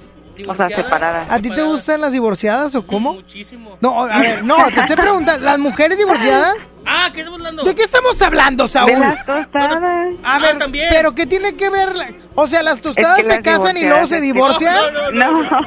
[0.48, 1.27] O sea, separadas.
[1.31, 3.15] ¿A ti te gustan las divorciadas o cómo?
[3.15, 3.77] Muchísimo.
[3.81, 6.55] No, a ver, no, te estoy preguntando, ¿las mujeres divorciadas?
[6.86, 7.62] Ah, ¿qué estamos hablando?
[7.62, 8.90] ¿De qué estamos hablando, Saúl?
[8.90, 10.15] De las tostadas.
[10.23, 10.86] A ver, también.
[10.90, 11.97] pero ¿qué tiene que ver?
[11.97, 14.74] la- O sea, las tostadas Es que se las casan y luego se divorcian.
[14.74, 15.61] divorciadas- No, no,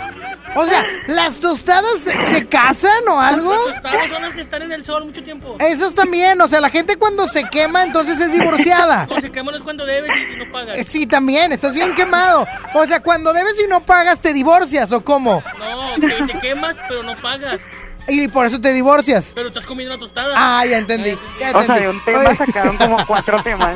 [0.55, 3.51] O sea, ¿las tostadas se, se casan o algo?
[3.51, 5.55] Las tostadas son las que están en el sol mucho tiempo.
[5.59, 9.05] Esas también, o sea, la gente cuando se quema entonces es divorciada.
[9.07, 10.77] Cuando se queman es cuando debes y, y no pagas.
[10.77, 12.47] Eh, Sí, también, estás bien quemado.
[12.73, 15.43] O sea, cuando debes y no pagas, te divorcias, ¿o cómo?
[15.59, 17.61] No, que te quemas, pero no pagas.
[18.07, 19.33] Y por eso te divorcias.
[19.35, 20.33] Pero estás comiendo una tostada.
[20.35, 21.17] Ah, ya entendí.
[21.39, 21.81] ya O sea, entendí.
[21.81, 23.75] de un tema Oye, sacaron como cuatro temas.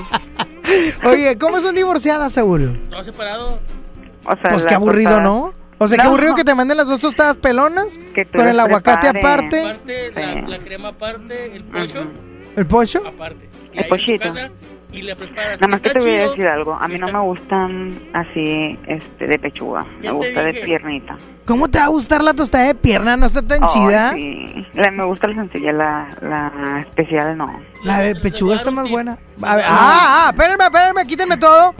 [1.03, 2.81] Oye, ¿cómo son divorciadas, Saúl?
[2.89, 3.59] Todo separado.
[4.25, 5.53] O sea, Pues qué aburrido, ¿no?
[5.83, 6.09] O sea, qué No.
[6.09, 7.99] aburrido que te manden las dos tostadas pelonas
[8.31, 12.07] con el aguacate aparte, Aparte, la, la crema aparte, el pollo
[12.55, 13.07] el pollo.
[13.07, 13.49] aparte.
[13.73, 14.25] Y El pollito.
[14.91, 15.59] y le preparas.
[15.61, 16.73] Nada más que te voy a decir algo.
[16.79, 19.85] A mí no me gustan así este de pechuga.
[20.03, 21.15] Me gusta de piernita.
[21.45, 23.15] ¿Cómo te va a gustar la tostada de pierna?
[23.17, 24.11] ¿No está tan chida?
[24.13, 24.67] sí.
[24.73, 27.47] La- me gusta la sencilla, la, la especial no.
[27.85, 29.17] La de pechuga está más buena.
[29.41, 31.73] A ver, ah, ah, espérenme, espérenme, quítenme todo.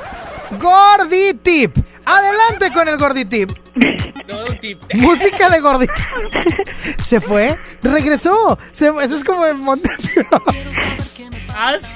[0.60, 1.78] Gorditip.
[2.06, 3.52] Adelante con el Gorditip.
[4.28, 4.82] No, un tip.
[4.96, 5.96] Música de Gorditip.
[7.06, 8.58] Se fue, regresó.
[8.72, 9.90] Se, eso es como de monte.
[11.54, 11.88] Ah, sí.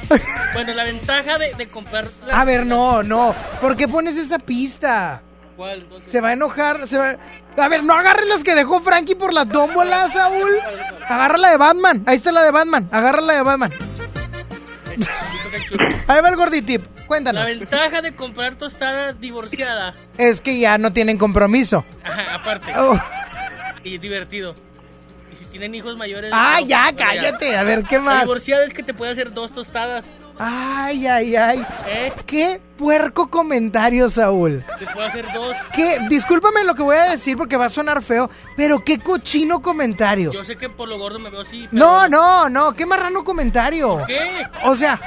[0.53, 2.06] Bueno, la ventaja de, de comprar.
[2.26, 3.34] la- A ver, no, no.
[3.61, 5.22] ¿Por qué pones esa pista?
[5.56, 5.80] ¿Cuál?
[5.84, 7.15] Entonces, Se va a enojar, se va...
[7.57, 10.49] A ver, no agarres las que dejó Frankie por las tómbolas, Saúl.
[11.07, 12.03] Agarra la de Batman.
[12.06, 12.90] Ahí está la de Batman.
[12.91, 13.72] Agarra la de Batman.
[16.07, 16.82] Ahí va el gorditip.
[17.06, 17.48] La Cuéntanos.
[17.48, 19.94] ventaja de comprar tostada divorciada.
[20.18, 21.86] Es que ya no tienen compromiso.
[22.03, 22.72] Ajá, aparte.
[22.77, 22.99] Oh.
[23.84, 24.56] Y es divertido.
[25.32, 26.32] Y si tienen hijos mayores.
[26.34, 27.56] Ah, no, ya, cállate.
[27.56, 28.22] A ver, ¿qué La más?
[28.23, 30.06] divorciada es que te puede hacer dos tostadas.
[30.38, 31.65] Ay, ay, ay.
[31.88, 32.11] ¿Eh?
[32.26, 34.65] Qué puerco comentario, Saúl.
[34.80, 35.56] Te puede hacer dos.
[35.73, 39.61] Qué, discúlpame lo que voy a decir porque va a sonar feo, pero qué cochino
[39.61, 40.34] comentario.
[40.34, 41.68] Yo sé que por lo gordo me veo así.
[41.72, 44.02] pero- No, no, no, qué marrano comentario.
[44.07, 44.45] ¿Qué?
[44.65, 44.99] O sea,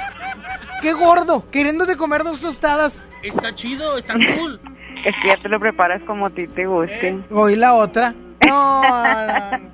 [0.81, 3.03] qué gordo, queriéndote comer dos tostadas.
[3.23, 4.59] Está chido, está cool.
[5.05, 7.19] Es que ya te lo preparas como a ti te guste.
[7.31, 8.13] Hoy la otra.
[8.47, 8.81] No.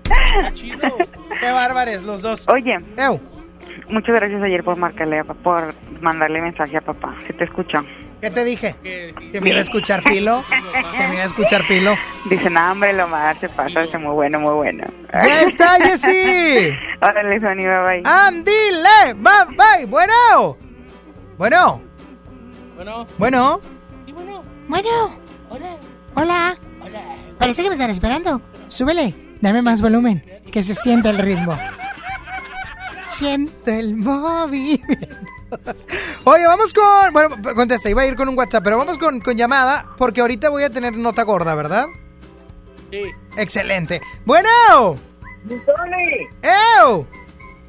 [0.03, 0.97] Está chido.
[1.39, 2.47] qué bárbaros los dos.
[2.49, 3.19] Oye, Ew,
[3.89, 7.15] muchas gracias ayer por marcarle, a pa- por mandarle mensaje a papá.
[7.27, 7.83] Se te escuchó.
[8.21, 8.75] ¿qué te dije?
[8.81, 10.43] Que- Que me iba a escuchar Pilo.
[10.49, 11.95] Que me iba a escuchar Pilo.
[12.27, 14.83] Dice, no, hombre, lo más se pasa, hace muy bueno, muy bueno.
[15.13, 16.73] ¡Ya está, Jessy!
[17.01, 18.01] Órale, Sony, bye bye.
[18.03, 19.13] ¡Andile!
[19.15, 19.85] ¡Bye, bye!
[19.85, 20.57] ¡Bueno!
[21.37, 21.81] Bueno,
[22.75, 23.59] Bueno, bueno.
[24.07, 24.41] y bueno.
[24.67, 25.15] Bueno,
[25.49, 25.77] Hola.
[26.15, 26.57] hola.
[27.37, 28.41] Parece que me están esperando.
[28.67, 31.57] Súbele, dame más volumen, que se sienta el ritmo.
[33.07, 35.07] Siento el movimiento.
[36.23, 37.13] Oye, vamos con.
[37.13, 40.49] Bueno, contesta, iba a ir con un WhatsApp, pero vamos con, con llamada, porque ahorita
[40.49, 41.87] voy a tener nota gorda, ¿verdad?
[42.91, 43.03] Sí.
[43.37, 44.01] Excelente.
[44.25, 44.49] Bueno.
[45.47, 47.05] ¡Ew!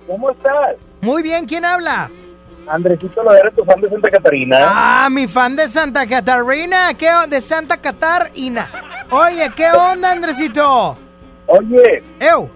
[0.06, 0.76] ¿Cómo estás?
[1.02, 2.10] Muy bien, ¿quién habla?
[2.68, 4.58] Andresito Ladera, tu fan de Santa Catarina.
[4.60, 6.94] Ah, mi fan de Santa Catarina.
[6.94, 8.68] ¿Qué de Santa Catarina?
[9.10, 10.96] Oye, ¿qué onda, Andresito?
[11.46, 12.48] Oye, ¡Ew!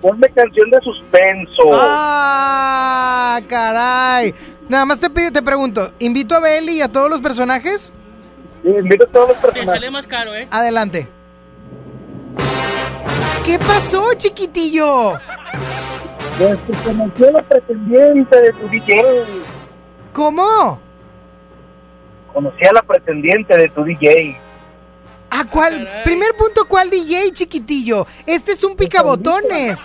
[0.00, 1.62] ponme canción de suspenso.
[1.72, 4.34] ¡Ah, caray!
[4.68, 7.92] Nada más te pido, te pregunto, ¿invito a Belly y a todos los personajes?
[8.62, 9.80] Sí, invito a todos los Te personajes.
[9.80, 10.48] sale más caro, ¿eh?
[10.50, 11.06] Adelante.
[13.46, 15.12] ¿Qué pasó, chiquitillo?
[16.38, 16.58] Pues
[17.16, 19.02] que a la pretendiente de tu DJ.
[20.14, 20.78] ¿Cómo?
[22.32, 24.40] Conocí a la pretendiente de tu DJ.
[25.28, 25.88] ¿A cuál?
[26.04, 28.06] Primer punto, ¿cuál DJ, chiquitillo?
[28.24, 29.84] Este es un picabotones.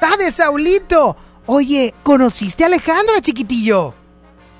[0.00, 1.16] ¡Ah, de Saulito!
[1.46, 3.94] Oye, ¿conociste a Alejandra, chiquitillo?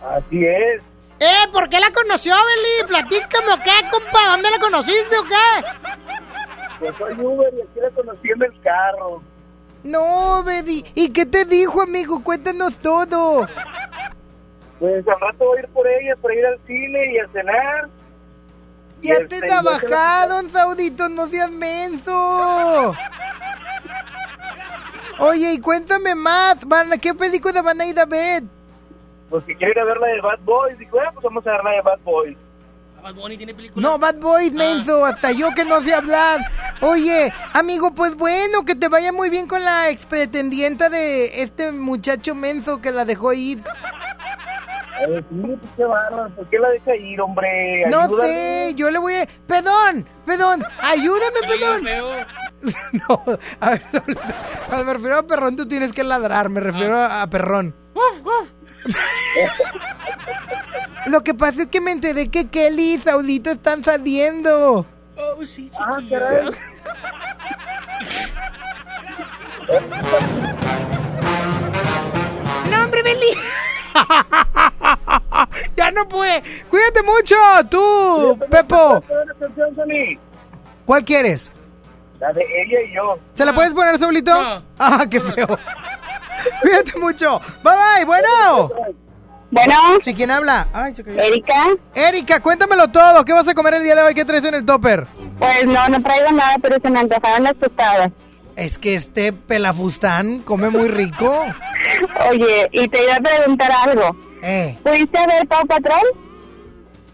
[0.05, 0.83] Así es.
[1.21, 2.89] Eh, ¿por qué la conoció, Beli?
[2.89, 4.31] Platícame, ¿o qué, compa?
[4.31, 5.99] ¿Dónde la conociste o qué?
[6.81, 9.23] Pues soy Uber y aquí la conocí en el carro.
[9.85, 10.85] No, Bedi.
[10.95, 12.23] ¿Y qué te dijo, amigo?
[12.23, 13.47] Cuéntanos todo.
[14.79, 17.89] Pues al rato voy a ir por ella para ir al cine y a cenar.
[19.03, 22.95] Ya este, te la- trabajado, Saudito, no seas menso.
[25.19, 26.65] Oye, y cuéntame más.
[26.67, 28.45] Van, ¿Qué película van a ir a ver?
[29.31, 30.79] Pues que quiero ir a ver la de Bad Boys.
[30.79, 32.37] Dijo, ah, pues vamos a ver la de Bad Boys.
[33.03, 33.89] Bad Bunny tiene película.
[33.89, 36.41] No, Bad Boys, menso, hasta yo que no sé hablar.
[36.81, 41.73] Oye, amigo, pues bueno, que te vaya muy bien con la ex pretendienta de este
[41.73, 43.63] muchacho menso que la dejó ir.
[45.01, 46.33] Eh, sí, qué bárbaro.
[46.37, 47.85] ¿Por qué la deja ir, hombre?
[47.91, 49.27] No sé, yo le voy a...
[49.49, 52.27] Perdón, perdón, ayúdame, perdón.
[52.93, 53.25] No,
[53.59, 53.83] a ver,
[54.69, 57.75] cuando me refiero a perrón, tú tienes que ladrar, me refiero a, a perrón.
[61.07, 64.87] Lo que pasa es que me enteré que Kelly y Saudito están saliendo.
[65.17, 66.51] Oh, sí, Ah, caray.
[72.71, 73.27] ¡No, hombre, Beli!
[75.77, 76.43] ya no puede.
[76.71, 77.37] Cuídate mucho,
[77.71, 79.03] tú, Pepo.
[80.87, 81.53] ¿Cuál quieres?
[82.21, 83.19] La de ella y yo.
[83.35, 84.33] ¿Se la puedes poner, Saulito?
[84.33, 84.63] No.
[84.79, 85.47] Ah, qué feo.
[86.63, 87.41] Cuídate mucho.
[87.63, 88.05] Bye, bye.
[88.05, 88.71] Bueno.
[89.53, 89.75] Bueno.
[90.03, 90.67] ¿Sí quién habla?
[90.73, 91.21] Ay, se cayó.
[91.21, 91.67] Erika.
[91.95, 93.23] Erika, cuéntamelo todo.
[93.25, 94.15] ¿Qué vas a comer el día de hoy?
[94.15, 95.07] ¿Qué traes en el topper?
[95.39, 98.11] Pues no, no traigo nada, pero se me antojaron las tostadas.
[98.57, 101.45] Es que este pelafustán come muy rico.
[102.31, 104.17] Oye, y te iba a preguntar algo.
[104.43, 104.79] Eh.
[104.83, 106.03] ¿Fuiste a ver Pau Patrol?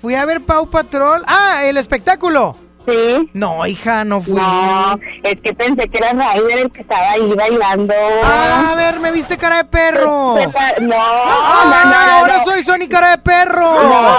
[0.01, 1.25] Fui a ver Pau Patrol.
[1.27, 2.57] Ah, el espectáculo.
[2.89, 3.31] Sí.
[3.35, 4.35] No, hija, no fui.
[4.41, 7.95] No, es que pensé que era Ryder el que estaba ahí bailando.
[8.25, 10.35] Ah, a ver, me viste cara de perro.
[10.39, 12.45] Te pa- No, Ah, no, no, no, ahora no.
[12.45, 13.83] soy Sony cara de perro.
[13.83, 14.17] No.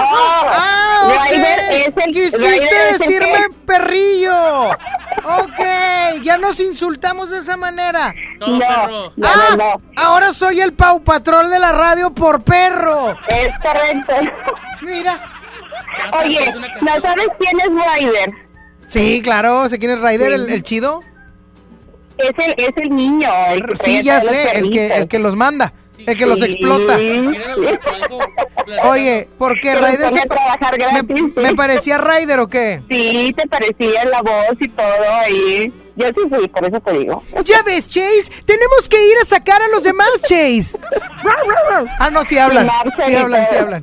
[0.52, 1.30] Ah, ok.
[1.30, 4.70] Ryder es el- Quisiste decirme perrillo.
[4.70, 8.14] Ok, ya nos insultamos de esa manera.
[8.38, 9.80] No, no, no, Ah, no.
[9.96, 13.16] ahora soy el Pau Patrol de la radio por perro.
[13.28, 14.14] Es correcto.
[14.82, 15.18] Mira.
[16.22, 18.49] Oye, ¿no sabes quién es Ryder?
[18.90, 21.00] Sí, claro, sé quién es Ryder, el, chido.
[22.18, 23.28] Es el, es el niño.
[23.50, 26.98] El que Sí, ya sé, el que, el que los manda, el que los explota.
[28.84, 31.22] Oye, ¿por qué Ryder se trabajar me, gratis.
[31.36, 32.82] me parecía Ryder o qué?
[32.90, 35.72] Sí, te parecía la voz y todo ahí.
[35.96, 37.22] Yo sí fui, por eso te digo.
[37.44, 40.78] Ya ves, Chase, tenemos que ir a sacar a los demás, Chase.
[41.98, 42.68] ah, no, sí hablan,
[43.06, 43.82] Sí, hablan, sí hablan.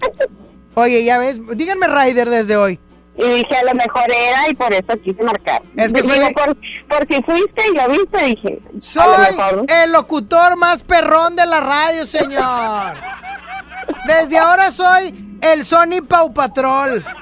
[0.75, 2.79] Oye, ya ves, díganme Ryder desde hoy.
[3.17, 5.61] Y dije, a lo mejor era y por eso quise marcar.
[5.75, 6.55] Es que soy- por,
[6.87, 9.65] por si fuiste y lo viste, dije, a lo Soy mejor.
[9.67, 12.95] el locutor más perrón de la radio, señor.
[14.05, 17.03] Desde ahora soy el Sony Pau Patrol.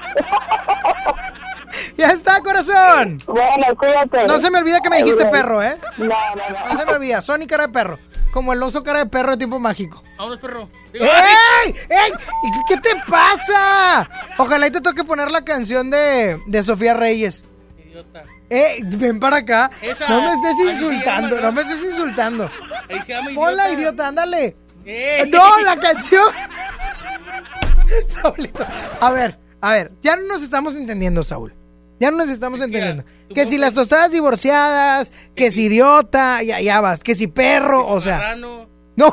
[1.98, 3.18] Ya está, corazón.
[3.26, 4.26] Bueno, cuídate.
[4.26, 5.76] No se me olvida que me dijiste perro, ¿eh?
[5.98, 6.68] No, no, no.
[6.72, 7.20] No se me olvida.
[7.20, 7.98] Sony cara de perro.
[8.32, 10.02] Como el oso cara de perro de tiempo mágico.
[10.18, 10.68] Vámonos, perro.
[10.92, 11.74] ¡Ey!
[11.88, 12.12] ¡Ey!
[12.44, 14.08] ¿Y ¿Qué te pasa?
[14.38, 17.44] Ojalá y te toque poner la canción de, de Sofía Reyes.
[17.78, 18.24] Idiota.
[18.50, 19.70] Eh, ven para acá.
[19.82, 20.08] Esa.
[20.08, 22.50] No me estés insultando, llama, no me estés insultando.
[22.88, 23.80] Ahí se llama Hola, idiota.
[23.80, 24.56] idiota, ándale.
[24.84, 25.24] Eh.
[25.32, 26.26] No, la canción.
[28.06, 28.64] Saulito.
[29.00, 31.54] A ver, a ver, ya no nos estamos entendiendo, Saúl.
[31.98, 33.04] Ya no nos estamos entendiendo.
[33.34, 38.00] Que si las tostadas divorciadas, que si idiota, ya, ya vas, que si perro, o
[38.00, 38.18] sea.
[38.18, 38.66] Marrano.
[38.96, 39.12] No,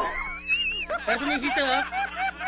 [1.16, 1.84] Eso me dijiste, ¿verdad?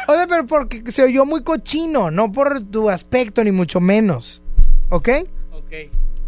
[0.07, 4.41] o sea, pero porque se oyó muy cochino, no por tu aspecto, ni mucho menos.
[4.89, 5.09] ¿Ok?
[5.51, 5.71] Ok.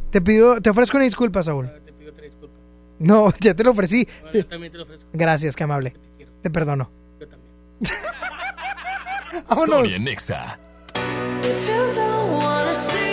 [0.09, 1.69] Te pido, te ofrezco una disculpa, Saúl.
[1.85, 2.55] Te pido otra disculpa.
[2.99, 4.05] No, ya te lo ofrecí.
[4.21, 5.09] Bueno, Te- yo también te lo ofrezco.
[5.13, 5.93] Gracias, qué amable.
[6.41, 6.89] Te perdono.
[7.19, 7.49] Yo también.
[9.49, 9.75] Vámonos.
[9.89, 10.59] Sonia Nexa.
[11.43, 13.06] If you don't wanna see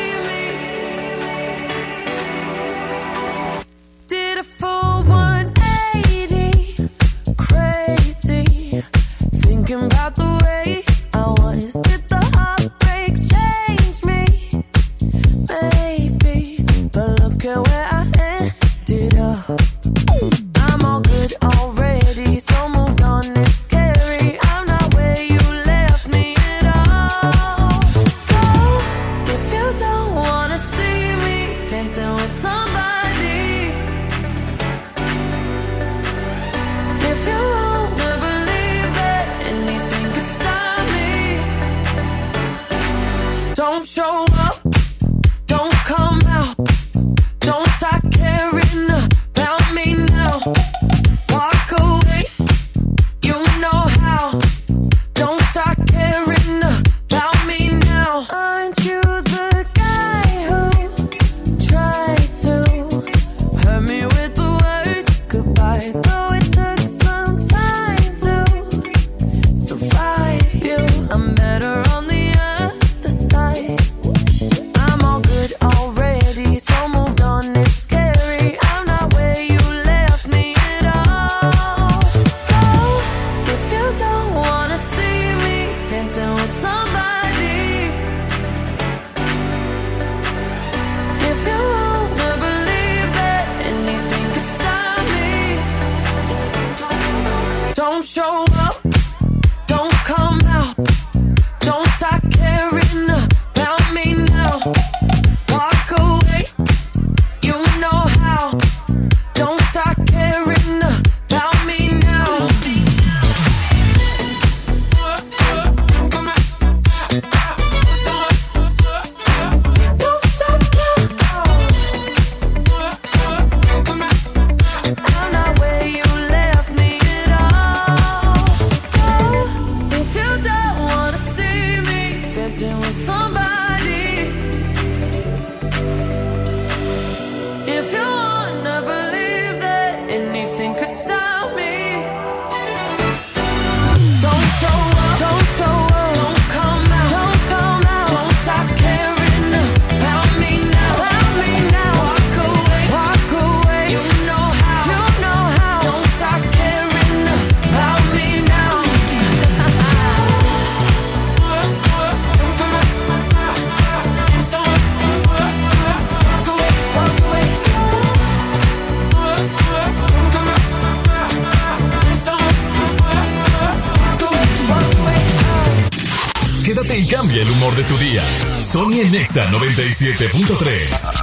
[179.25, 181.14] Nexa 97.3.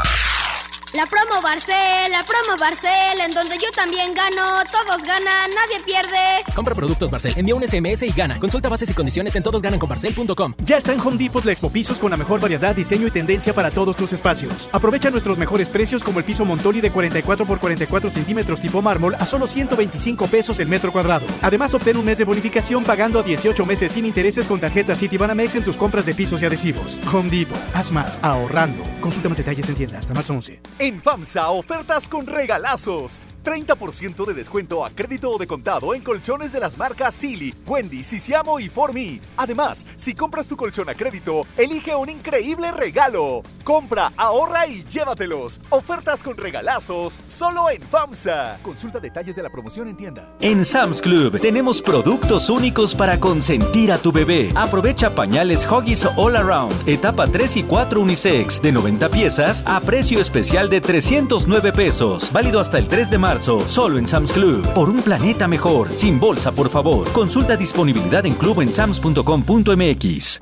[2.51, 6.43] Promo Barcel, en donde yo también gano, todos ganan, nadie pierde.
[6.53, 8.39] Compra productos Barcel, envía un SMS y gana.
[8.39, 10.55] Consulta bases y condiciones en todosgananconbarcel.com.
[10.65, 13.53] Ya está en Home Depot la Expo Pisos con la mejor variedad, diseño y tendencia
[13.53, 14.69] para todos tus espacios.
[14.73, 19.15] Aprovecha nuestros mejores precios como el piso Montoli de 44 por 44 centímetros tipo mármol
[19.15, 21.25] a solo 125 pesos el metro cuadrado.
[21.41, 25.55] Además, obtén un mes de bonificación pagando a 18 meses sin intereses con tarjeta Citibanamex
[25.55, 26.99] en tus compras de pisos y adhesivos.
[27.13, 28.83] Home Depot, haz más, ahorrando.
[28.99, 30.59] Consulta más detalles en tienda hasta marzo 11.
[30.81, 33.21] En FAMSA, ofertas con regalazos.
[33.43, 38.03] 30% de descuento a crédito o de contado en colchones de las marcas Silly, Wendy,
[38.03, 39.21] Sisiamo y Formi.
[39.37, 43.43] Además, si compras tu colchón a crédito, elige un increíble regalo.
[43.71, 45.61] Compra, ahorra y llévatelos.
[45.69, 48.57] Ofertas con regalazos solo en FAMSA.
[48.61, 50.35] Consulta detalles de la promoción en tienda.
[50.41, 54.49] En Sam's Club tenemos productos únicos para consentir a tu bebé.
[54.55, 60.19] Aprovecha pañales Huggies All Around, etapa 3 y 4 unisex, de 90 piezas a precio
[60.19, 62.29] especial de 309 pesos.
[62.33, 64.67] Válido hasta el 3 de marzo, solo en Sam's Club.
[64.73, 67.09] Por un planeta mejor, sin bolsa, por favor.
[67.13, 70.41] Consulta disponibilidad en club en sams.com.mx.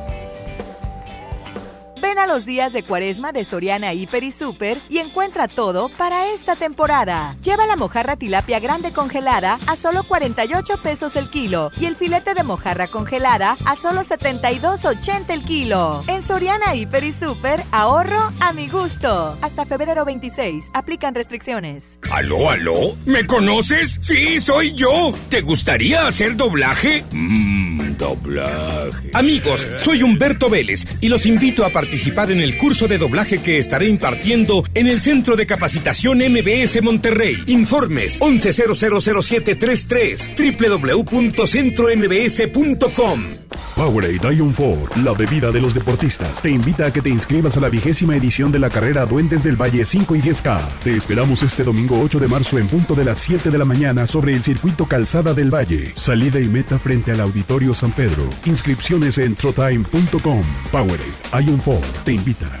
[2.01, 6.27] Ven a los días de cuaresma de Soriana Hiper y Super y encuentra todo para
[6.33, 7.35] esta temporada.
[7.43, 12.33] Lleva la mojarra tilapia grande congelada a solo 48 pesos el kilo y el filete
[12.33, 16.03] de mojarra congelada a solo 72.80 el kilo.
[16.07, 19.37] En Soriana Hiper y Super, ahorro a mi gusto.
[19.41, 21.99] Hasta febrero 26, aplican restricciones.
[22.09, 22.95] ¿Aló, aló?
[23.05, 23.99] ¿Me conoces?
[24.01, 25.11] Sí, soy yo.
[25.29, 27.03] ¿Te gustaría hacer doblaje?
[27.11, 29.11] Mmm, doblaje.
[29.13, 33.59] Amigos, soy Humberto Vélez y los invito a participar en el curso de doblaje que
[33.59, 37.37] estaré impartiendo en el Centro de Capacitación MBS Monterrey.
[37.45, 43.41] Informes 11000733 www.centrombs.com.
[43.75, 47.61] Powerade Ion 4, la bebida de los deportistas, te invita a que te inscribas a
[47.61, 50.59] la vigésima edición de la carrera Duendes del Valle 5 y 10K.
[50.83, 54.07] Te esperamos este domingo 8 de marzo en punto de las 7 de la mañana
[54.07, 55.93] sobre el circuito Calzada del Valle.
[55.95, 58.29] Salida y meta frente al Auditorio San Pedro.
[58.45, 60.41] Inscripciones en trotime.com.
[60.71, 62.60] Powerade Ion 4 te invita.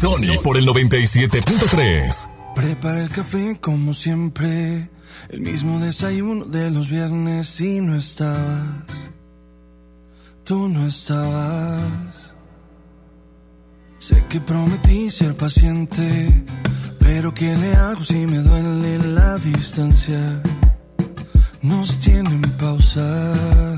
[0.00, 2.28] Sony por el 97.3.
[2.54, 4.88] Prepara el café como siempre,
[5.28, 9.10] el mismo desayuno de los viernes y no estabas.
[10.44, 12.32] Tú no estabas.
[13.98, 16.44] Sé que prometí ser paciente,
[17.00, 20.40] pero ¿qué le hago si me duele la distancia?
[21.62, 23.77] Nos tienen pausa.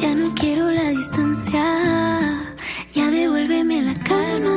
[0.00, 1.64] Ya no quiero la distancia.
[2.94, 4.56] Ya devuélveme la calma.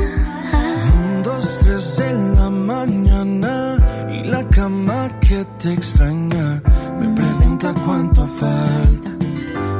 [0.98, 3.77] Un, dos, tres en la mañana.
[4.11, 6.61] Y la cama que te extraña.
[6.99, 9.11] Me pregunta cuánto falta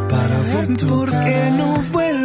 [0.10, 1.26] para ver tu ¿Por cara.
[1.26, 2.25] qué no vuelves?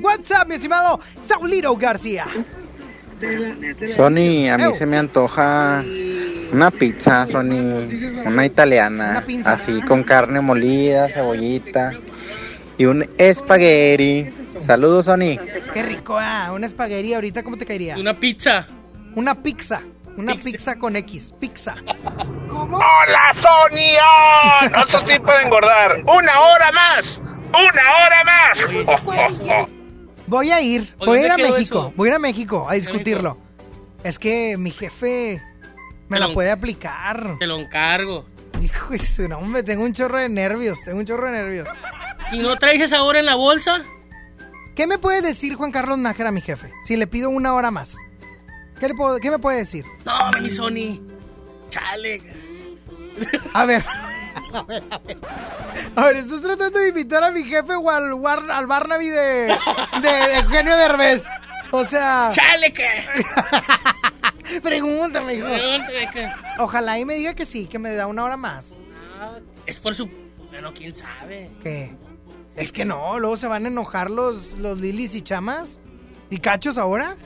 [0.00, 2.26] WhatsApp, mi estimado Saulito García.
[3.96, 4.74] Sony, a mí Ew.
[4.74, 5.84] se me antoja
[6.52, 9.52] una pizza, Sony, una italiana, Una pizza.
[9.52, 11.92] así con carne molida, cebollita
[12.78, 14.26] y un espagueti.
[14.60, 15.36] Saludos, Sony.
[15.74, 17.96] Qué rico, ah, una espaguería ahorita, ¿cómo te caería?
[17.96, 18.66] Una pizza.
[19.14, 19.82] Una pizza,
[20.16, 21.74] una pizza, con X, pizza.
[22.48, 24.70] ¡Hola, Sonia!
[24.70, 26.02] No sos tipo de engordar.
[26.06, 27.20] ¡Una hora más!
[27.52, 29.79] ¡Una hora más!
[30.30, 31.92] Voy a ir, voy a ir a ¿dónde quedó México, eso?
[31.96, 33.36] voy a ir a México a discutirlo.
[34.04, 35.42] Es que mi jefe
[36.08, 37.36] me Te la lo- puede aplicar.
[37.38, 38.24] Te lo encargo.
[38.62, 41.68] Hijo de su nombre, tengo un chorro de nervios, tengo un chorro de nervios.
[42.30, 43.82] Si no traes esa hora en la bolsa,
[44.76, 46.72] ¿Qué me puede decir Juan Carlos Nájera, mi jefe?
[46.84, 47.96] Si le pido una hora más.
[48.78, 49.84] ¿Qué, le puedo, qué me puede decir?
[50.06, 51.00] no, mi Sony.
[51.68, 52.22] Chale.
[53.52, 53.84] A ver.
[54.54, 55.18] A ver, a ver.
[55.96, 59.18] A ver, estás tratando de invitar a mi jefe o al, War- al Barnaby de,
[59.18, 61.24] de, de Eugenio Derbez.
[61.72, 62.28] O sea.
[62.32, 62.88] ¡Chale que!
[64.62, 65.46] Pregúntame, hijo.
[65.46, 66.28] Pregúntame que-
[66.58, 68.68] Ojalá y me diga que sí, que me da una hora más.
[69.20, 70.08] Ah, Es por su.
[70.50, 71.50] Bueno, quién sabe.
[71.62, 71.94] ¿Qué?
[72.56, 75.80] Es que no, luego se van a enojar los, los lilis y chamas.
[76.30, 77.16] ¿Y cachos ahora?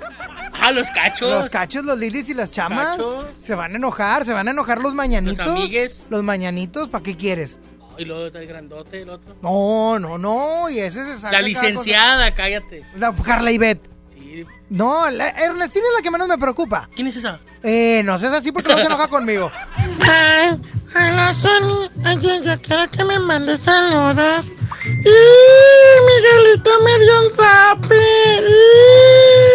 [0.52, 1.30] Ah, los cachos.
[1.30, 2.96] Los cachos, los lilis y las chamas.
[2.96, 3.26] Cachos.
[3.42, 5.46] Se van a enojar, se van a enojar los mañanitos.
[5.46, 6.06] Los amigues.
[6.08, 7.58] Los mañanitos, ¿para qué quieres?
[7.98, 9.36] Y luego está el grandote, el otro.
[9.42, 10.70] No, no, no.
[10.70, 12.84] Y ese se saca La licenciada, cállate.
[12.96, 13.88] La Carla Ivette.
[14.08, 14.44] Sí.
[14.70, 16.88] No, la, Ernestina es la que menos me preocupa.
[16.94, 17.38] ¿Quién es esa?
[17.62, 19.50] Eh, no seas así porque no se enoja conmigo.
[20.94, 21.90] Hola Sony.
[22.06, 24.46] Oye, yo quiero que me mandes saludos.
[24.84, 25.16] ¡Y
[26.06, 27.94] Miguelito me dio un zape!
[28.40, 29.54] ¡Y!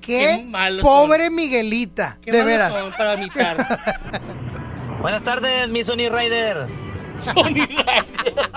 [0.00, 2.18] Qué, malos pobre Miguelita.
[2.22, 2.72] ¿Qué de veras.
[2.74, 3.16] son para?
[5.00, 6.66] Buenas tardes, mi Sony Rider.
[7.18, 8.50] Sony Rider.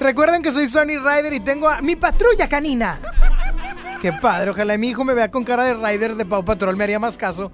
[0.00, 2.98] Recuerden que soy Sonny Ryder y tengo a mi patrulla canina.
[4.00, 6.84] Qué padre, ojalá mi hijo me vea con cara de Ryder de Pau Patrol, me
[6.84, 7.52] haría más caso.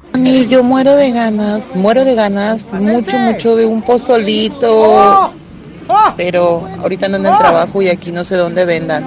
[0.48, 4.68] Yo muero de ganas, muero de ganas, mucho, mucho de un pozolito.
[4.70, 5.32] ¡Oh!
[6.16, 9.04] Pero ahorita no en trabajo y aquí no sé dónde vendan.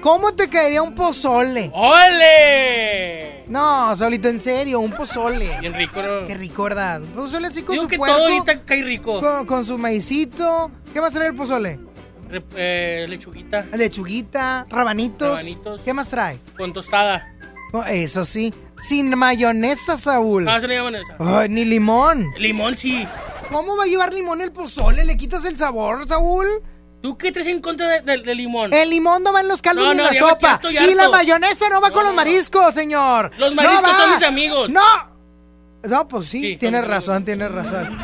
[0.00, 1.72] ¿Cómo te caería un pozole?
[1.74, 3.44] ¡Ole!
[3.48, 5.58] No, Solito, en serio, un pozole.
[5.60, 6.26] Bien rico, ¿no?
[6.26, 7.00] Qué rico, ¿verdad?
[7.00, 9.20] Un pozole así con Digo su que puerco, todo ahorita cae rico.
[9.20, 10.70] con, con su maicito.
[10.92, 11.80] ¿Qué más trae el pozole?
[12.56, 15.28] Eh, lechuguita Lechuguita, rabanitos.
[15.30, 15.80] Rabanitos.
[15.82, 16.38] ¿Qué más trae?
[16.56, 17.34] con tostada.
[17.72, 18.52] Oh, eso sí,
[18.82, 20.48] sin mayonesa, Saúl.
[20.48, 21.16] Ah, se le llaman esa.
[21.18, 22.26] Ay, ni limón.
[22.38, 23.06] Limón, sí.
[23.50, 25.04] ¿Cómo va a llevar limón el pozole?
[25.04, 26.46] ¿Le quitas el sabor, Saúl?
[27.02, 28.72] ¿Tú qué traes en contra de, de- de limón?
[28.72, 30.60] El limón no va en los caldos No, ni no, en la sopa.
[30.70, 33.30] Y la mayonesa no va con los mariscos, señor.
[33.38, 34.70] Los mariscos son mis amigos.
[34.70, 34.82] ¡No!
[35.84, 37.96] No, pues sí, Sí, tienes razón, tienes razón.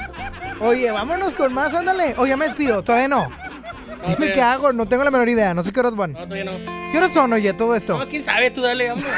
[0.60, 2.14] Oye, vámonos con más, ándale.
[2.18, 3.28] Oye, ya me despido, todavía no.
[4.06, 6.12] Dime qué hago, no tengo la menor idea, no sé qué horas van.
[6.12, 6.92] No, todavía no.
[6.92, 7.98] ¿Qué horas son, oye, todo esto?
[7.98, 9.08] No, quién sabe, tú dale, hombre.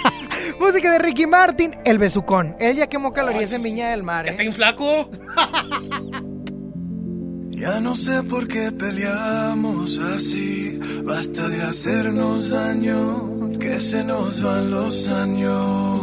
[0.60, 2.56] Música de Ricky Martin, El Besucón.
[2.58, 4.44] Él ya quemó calorías en Viña del Mar, ¿Ya está ¿eh?
[4.46, 5.10] bien flaco?
[7.50, 10.78] Ya no sé por qué peleamos así.
[11.02, 16.02] Basta de hacernos daño, que se nos van los años.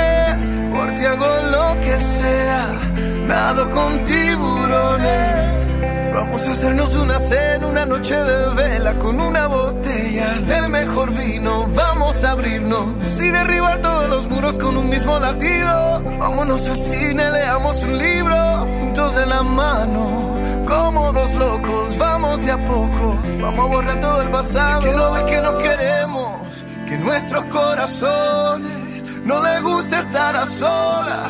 [3.27, 5.73] nado con tiburones.
[6.13, 11.67] Vamos a hacernos una cena, una noche de vela con una botella del mejor vino.
[11.73, 16.01] Vamos a abrirnos y derribar todos los muros con un mismo latido.
[16.19, 20.37] Vámonos al cine, leamos un libro juntos en la mano.
[20.67, 23.17] Como dos locos, vamos de a poco.
[23.41, 24.81] Vamos a borrar todo el pasado.
[24.81, 31.29] Que no que nos queremos, que nuestros corazones no les gusta estar a solas.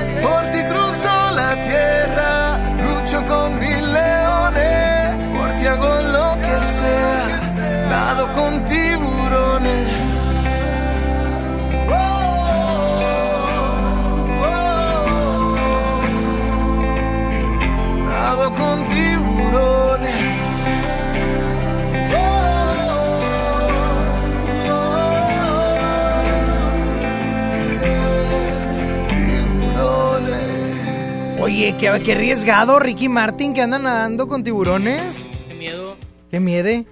[31.51, 35.01] Oye, qué, qué arriesgado Ricky Martin que anda nadando con tiburones.
[35.49, 35.97] Qué miedo.
[36.31, 36.85] Qué miede.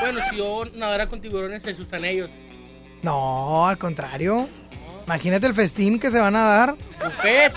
[0.00, 2.30] Bueno, si yo nadara con tiburones, se asustan ellos.
[3.02, 4.48] No, al contrario.
[5.04, 6.76] Imagínate el festín que se van a dar.
[7.04, 7.52] Buffet.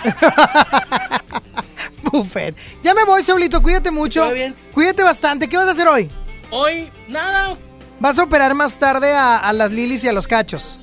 [2.12, 2.56] Buffet.
[2.84, 3.64] Ya me voy, Saulito.
[3.64, 4.30] Cuídate mucho.
[4.34, 4.54] Bien.
[4.74, 5.48] Cuídate bastante.
[5.48, 6.12] ¿Qué vas a hacer hoy?
[6.52, 7.56] Hoy, nada.
[8.02, 10.28] Vas a operar más tarde a, a las lilis y a los.
[10.28, 10.78] Cachos.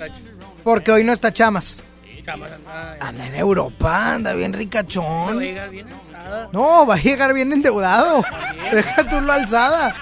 [0.64, 1.84] Porque hoy no está Chamas.
[2.26, 2.96] Chamas, anda.
[2.98, 5.36] Anda en Europa, anda bien ricachón.
[5.36, 6.48] voy a llegar bien alzada.
[6.50, 8.24] No, va a llegar bien endeudado.
[8.72, 9.94] Deja tú la alzada.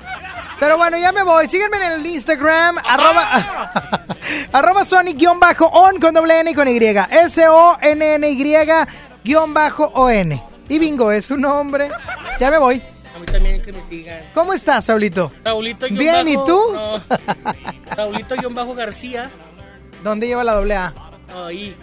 [0.59, 1.49] Pero bueno, ya me voy.
[1.49, 4.07] Síguenme en el Instagram, arroba,
[4.53, 6.79] arroba Sonic-on con doble N y con Y.
[6.79, 8.57] S-O-N-N-Y
[9.23, 10.43] guion bajo O-N.
[10.71, 11.91] Y bingo, es su nombre.
[12.41, 12.81] Ya me voy.
[13.15, 14.23] A mí también que me sigan.
[14.33, 15.31] ¿Cómo estás, Saulito?
[15.43, 16.59] Saulito Bien, ¿y tú?
[16.73, 17.03] No.
[17.95, 19.31] Saulito guion bajo García.
[20.03, 20.95] ¿Dónde lleva la doble A?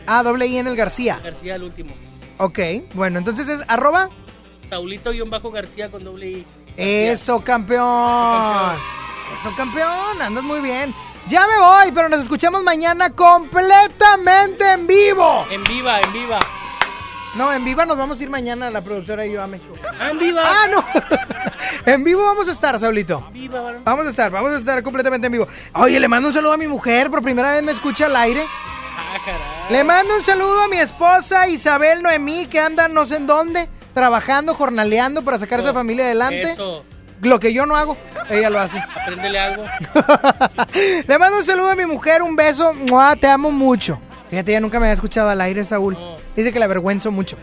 [0.07, 1.19] Ah, doble I en el García.
[1.23, 1.93] García el último.
[2.37, 2.59] Ok,
[2.93, 4.09] bueno, entonces es arroba.
[4.69, 6.45] Saulito guion bajo García con doble I.
[6.77, 8.77] Eso, campeón.
[9.39, 10.21] Eso, campeón.
[10.21, 10.93] Andas muy bien.
[11.27, 15.45] Ya me voy, pero nos escuchamos mañana completamente en vivo.
[15.51, 16.39] En viva, en viva.
[17.35, 19.73] No, en viva nos vamos a ir mañana la productora y yo a México.
[19.99, 20.41] Ah, en viva.
[20.43, 20.83] Ah, no.
[21.85, 23.23] en vivo vamos a estar, Saulito.
[23.31, 23.83] Viva, varón.
[23.85, 25.47] Vamos a estar, vamos a estar completamente en vivo.
[25.75, 28.45] Oye, le mando un saludo a mi mujer, por primera vez me escucha al aire.
[29.13, 29.67] Ah.
[29.69, 33.67] Le mando un saludo a mi esposa Isabel Noemí, que anda no sé en dónde,
[33.93, 36.43] trabajando, jornaleando para sacar a esa familia adelante.
[36.43, 36.85] Eso.
[37.21, 37.97] Lo que yo no hago,
[38.29, 38.79] ella lo hace.
[38.79, 39.65] Apréndele algo.
[41.07, 42.73] Le mando un saludo a mi mujer, un beso.
[42.73, 43.15] ¡Mua!
[43.15, 43.99] Te amo mucho.
[44.29, 45.97] Fíjate, ella nunca me había escuchado al aire, Saúl.
[46.35, 47.37] Dice que la avergüenzo mucho.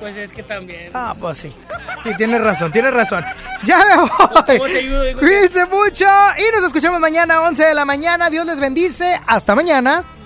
[0.00, 0.90] Pues es que también.
[0.94, 1.52] Ah, pues sí.
[2.02, 3.24] Sí, tienes razón, tienes razón.
[3.64, 4.74] Ya me ¿Cómo te voy.
[4.74, 5.18] ayudo?
[5.18, 6.06] Cuídense mucho
[6.38, 8.30] y nos escuchamos mañana 11 de la mañana.
[8.30, 9.20] Dios les bendice.
[9.26, 10.04] Hasta mañana.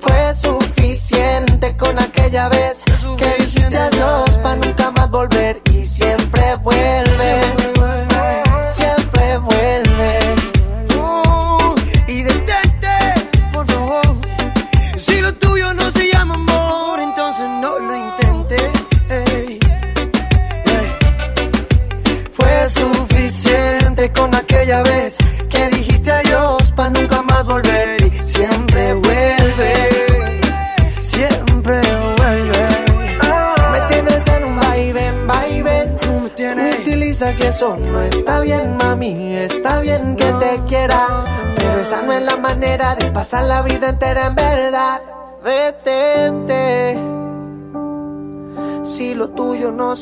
[0.00, 2.82] Fue suficiente con aquella vez
[3.16, 4.90] que dijiste adiós para nunca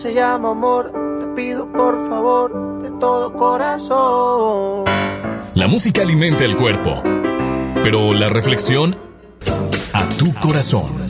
[0.03, 4.85] se llama amor, te pido por favor de todo corazón.
[5.55, 7.05] La música alimenta el cuerpo,
[7.85, 8.97] pero la reflexión
[9.93, 11.01] a tu corazón.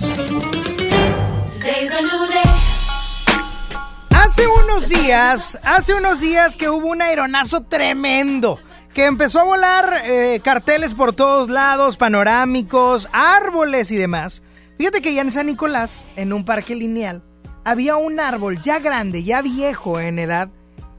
[4.10, 8.58] Hace unos días, hace unos días que hubo un aeronazo tremendo.
[8.92, 14.42] Que empezó a volar eh, carteles por todos lados, panorámicos, árboles y demás.
[14.76, 17.22] Fíjate que ya en San Nicolás, en un parque lineal,
[17.64, 20.50] había un árbol ya grande, ya viejo en edad,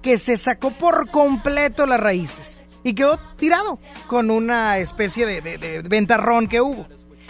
[0.02, 6.48] que se sacó por completo las raíces y quedó tirado con una especie de, ventarrón
[6.48, 6.86] que hubo.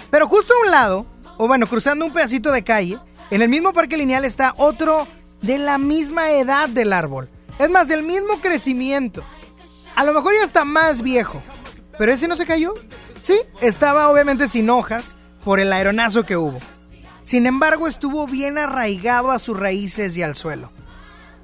[0.10, 1.06] Pero justo a un lado,
[1.38, 3.00] o bueno, cruzando un pedacito de calle,
[3.30, 5.08] en el mismo parque lineal está otro
[5.42, 7.30] de la misma edad del árbol.
[7.60, 9.24] Es más, del mismo crecimiento.
[9.96, 11.42] A lo mejor ya está más viejo.
[11.98, 12.74] Pero ese no se cayó.
[13.22, 16.60] Sí, estaba obviamente sin hojas por el aeronazo que hubo.
[17.24, 20.72] Sin embargo, estuvo bien arraigado a sus raíces y al suelo.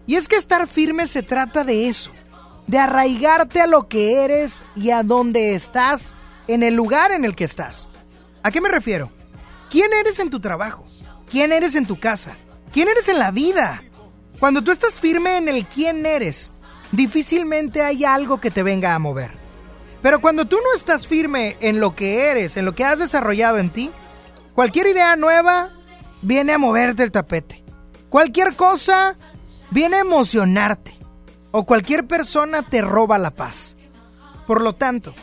[0.06, 2.12] Y es que estar firme se trata de eso,
[2.68, 6.16] de arraigarte a lo que eres y a dónde estás,
[6.48, 7.90] en el lugar en el que estás.
[8.42, 9.12] ¿A qué me refiero?
[9.70, 10.84] ¿Quién eres en tu trabajo?
[11.30, 12.36] ¿Quién eres en tu casa?
[12.74, 13.84] ¿Quién eres en la vida?
[14.40, 16.52] Cuando tú estás firme en el quién eres,
[16.92, 19.32] difícilmente hay algo que te venga a mover.
[20.02, 23.58] Pero cuando tú no estás firme en lo que eres, en lo que has desarrollado
[23.58, 23.92] en ti,
[24.60, 25.70] cualquier idea nueva
[26.22, 27.64] viene a moverte el tapete.
[28.10, 29.16] Cualquier cosa
[29.72, 31.00] viene a emocionarte.
[31.52, 33.78] O cualquier persona te roba la paz.
[34.48, 35.14] Por lo tanto,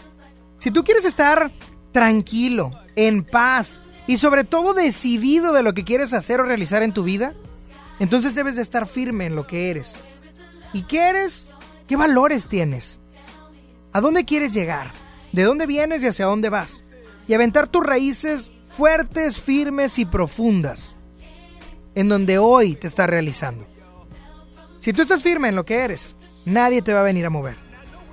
[0.57, 1.53] si tú quieres estar
[1.93, 6.95] tranquilo, en paz y sobre todo decidido de lo que quieres hacer o realizar en
[6.95, 7.35] tu vida,
[7.99, 10.01] entonces debes de estar firme en lo que eres.
[10.73, 11.47] ¿Y qué eres?
[11.87, 13.01] ¿Qué valores tienes?
[13.93, 14.93] ¿A dónde quieres llegar?
[15.33, 16.85] ¿De dónde vienes y hacia dónde vas?
[17.29, 20.97] Y aventar tus raíces fuertes, firmes y profundas
[21.95, 23.67] en donde hoy te estás realizando.
[24.79, 27.57] Si tú estás firme en lo que eres, nadie te va a venir a mover.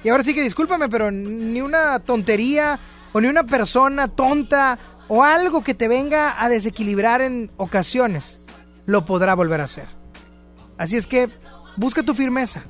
[0.04, 2.80] Y ahora sí que discúlpame, pero ni una tontería
[3.12, 4.80] o ni una persona tonta
[5.10, 8.40] o algo que te venga a desequilibrar en ocasiones
[8.86, 9.88] lo podrá volver a hacer.
[10.78, 11.30] Así es que
[11.76, 12.64] busca tu firmeza,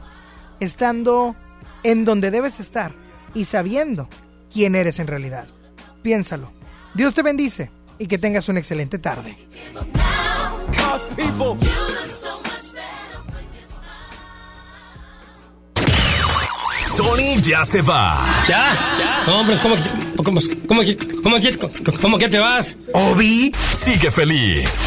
[0.60, 1.36] estando
[1.84, 2.92] en donde debes estar
[3.34, 4.10] y sabiendo
[4.52, 5.48] quién eres en realidad.
[6.02, 6.52] Piénsalo.
[6.96, 9.38] Dios te bendice y que tengas una excelente tarde.
[16.88, 18.24] Sony ya se va.
[18.48, 18.74] ¿Ya?
[19.26, 19.34] ¿Ya?
[19.34, 19.82] Hombre, ¿cómo, que-
[20.24, 20.82] cómo, cómo,
[21.28, 21.38] cómo,
[22.02, 22.78] cómo que te vas?
[22.94, 24.82] Obi sigue feliz.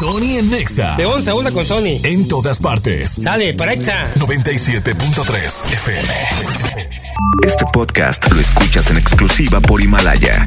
[0.00, 0.96] Sony en Nexa.
[0.96, 2.00] De 11 a 1 con Sony.
[2.02, 3.20] En todas partes.
[3.22, 4.12] Sale, para Exa.
[4.16, 6.08] 97.3 FM.
[7.46, 10.46] Este podcast lo escuchas en exclusiva por Himalaya.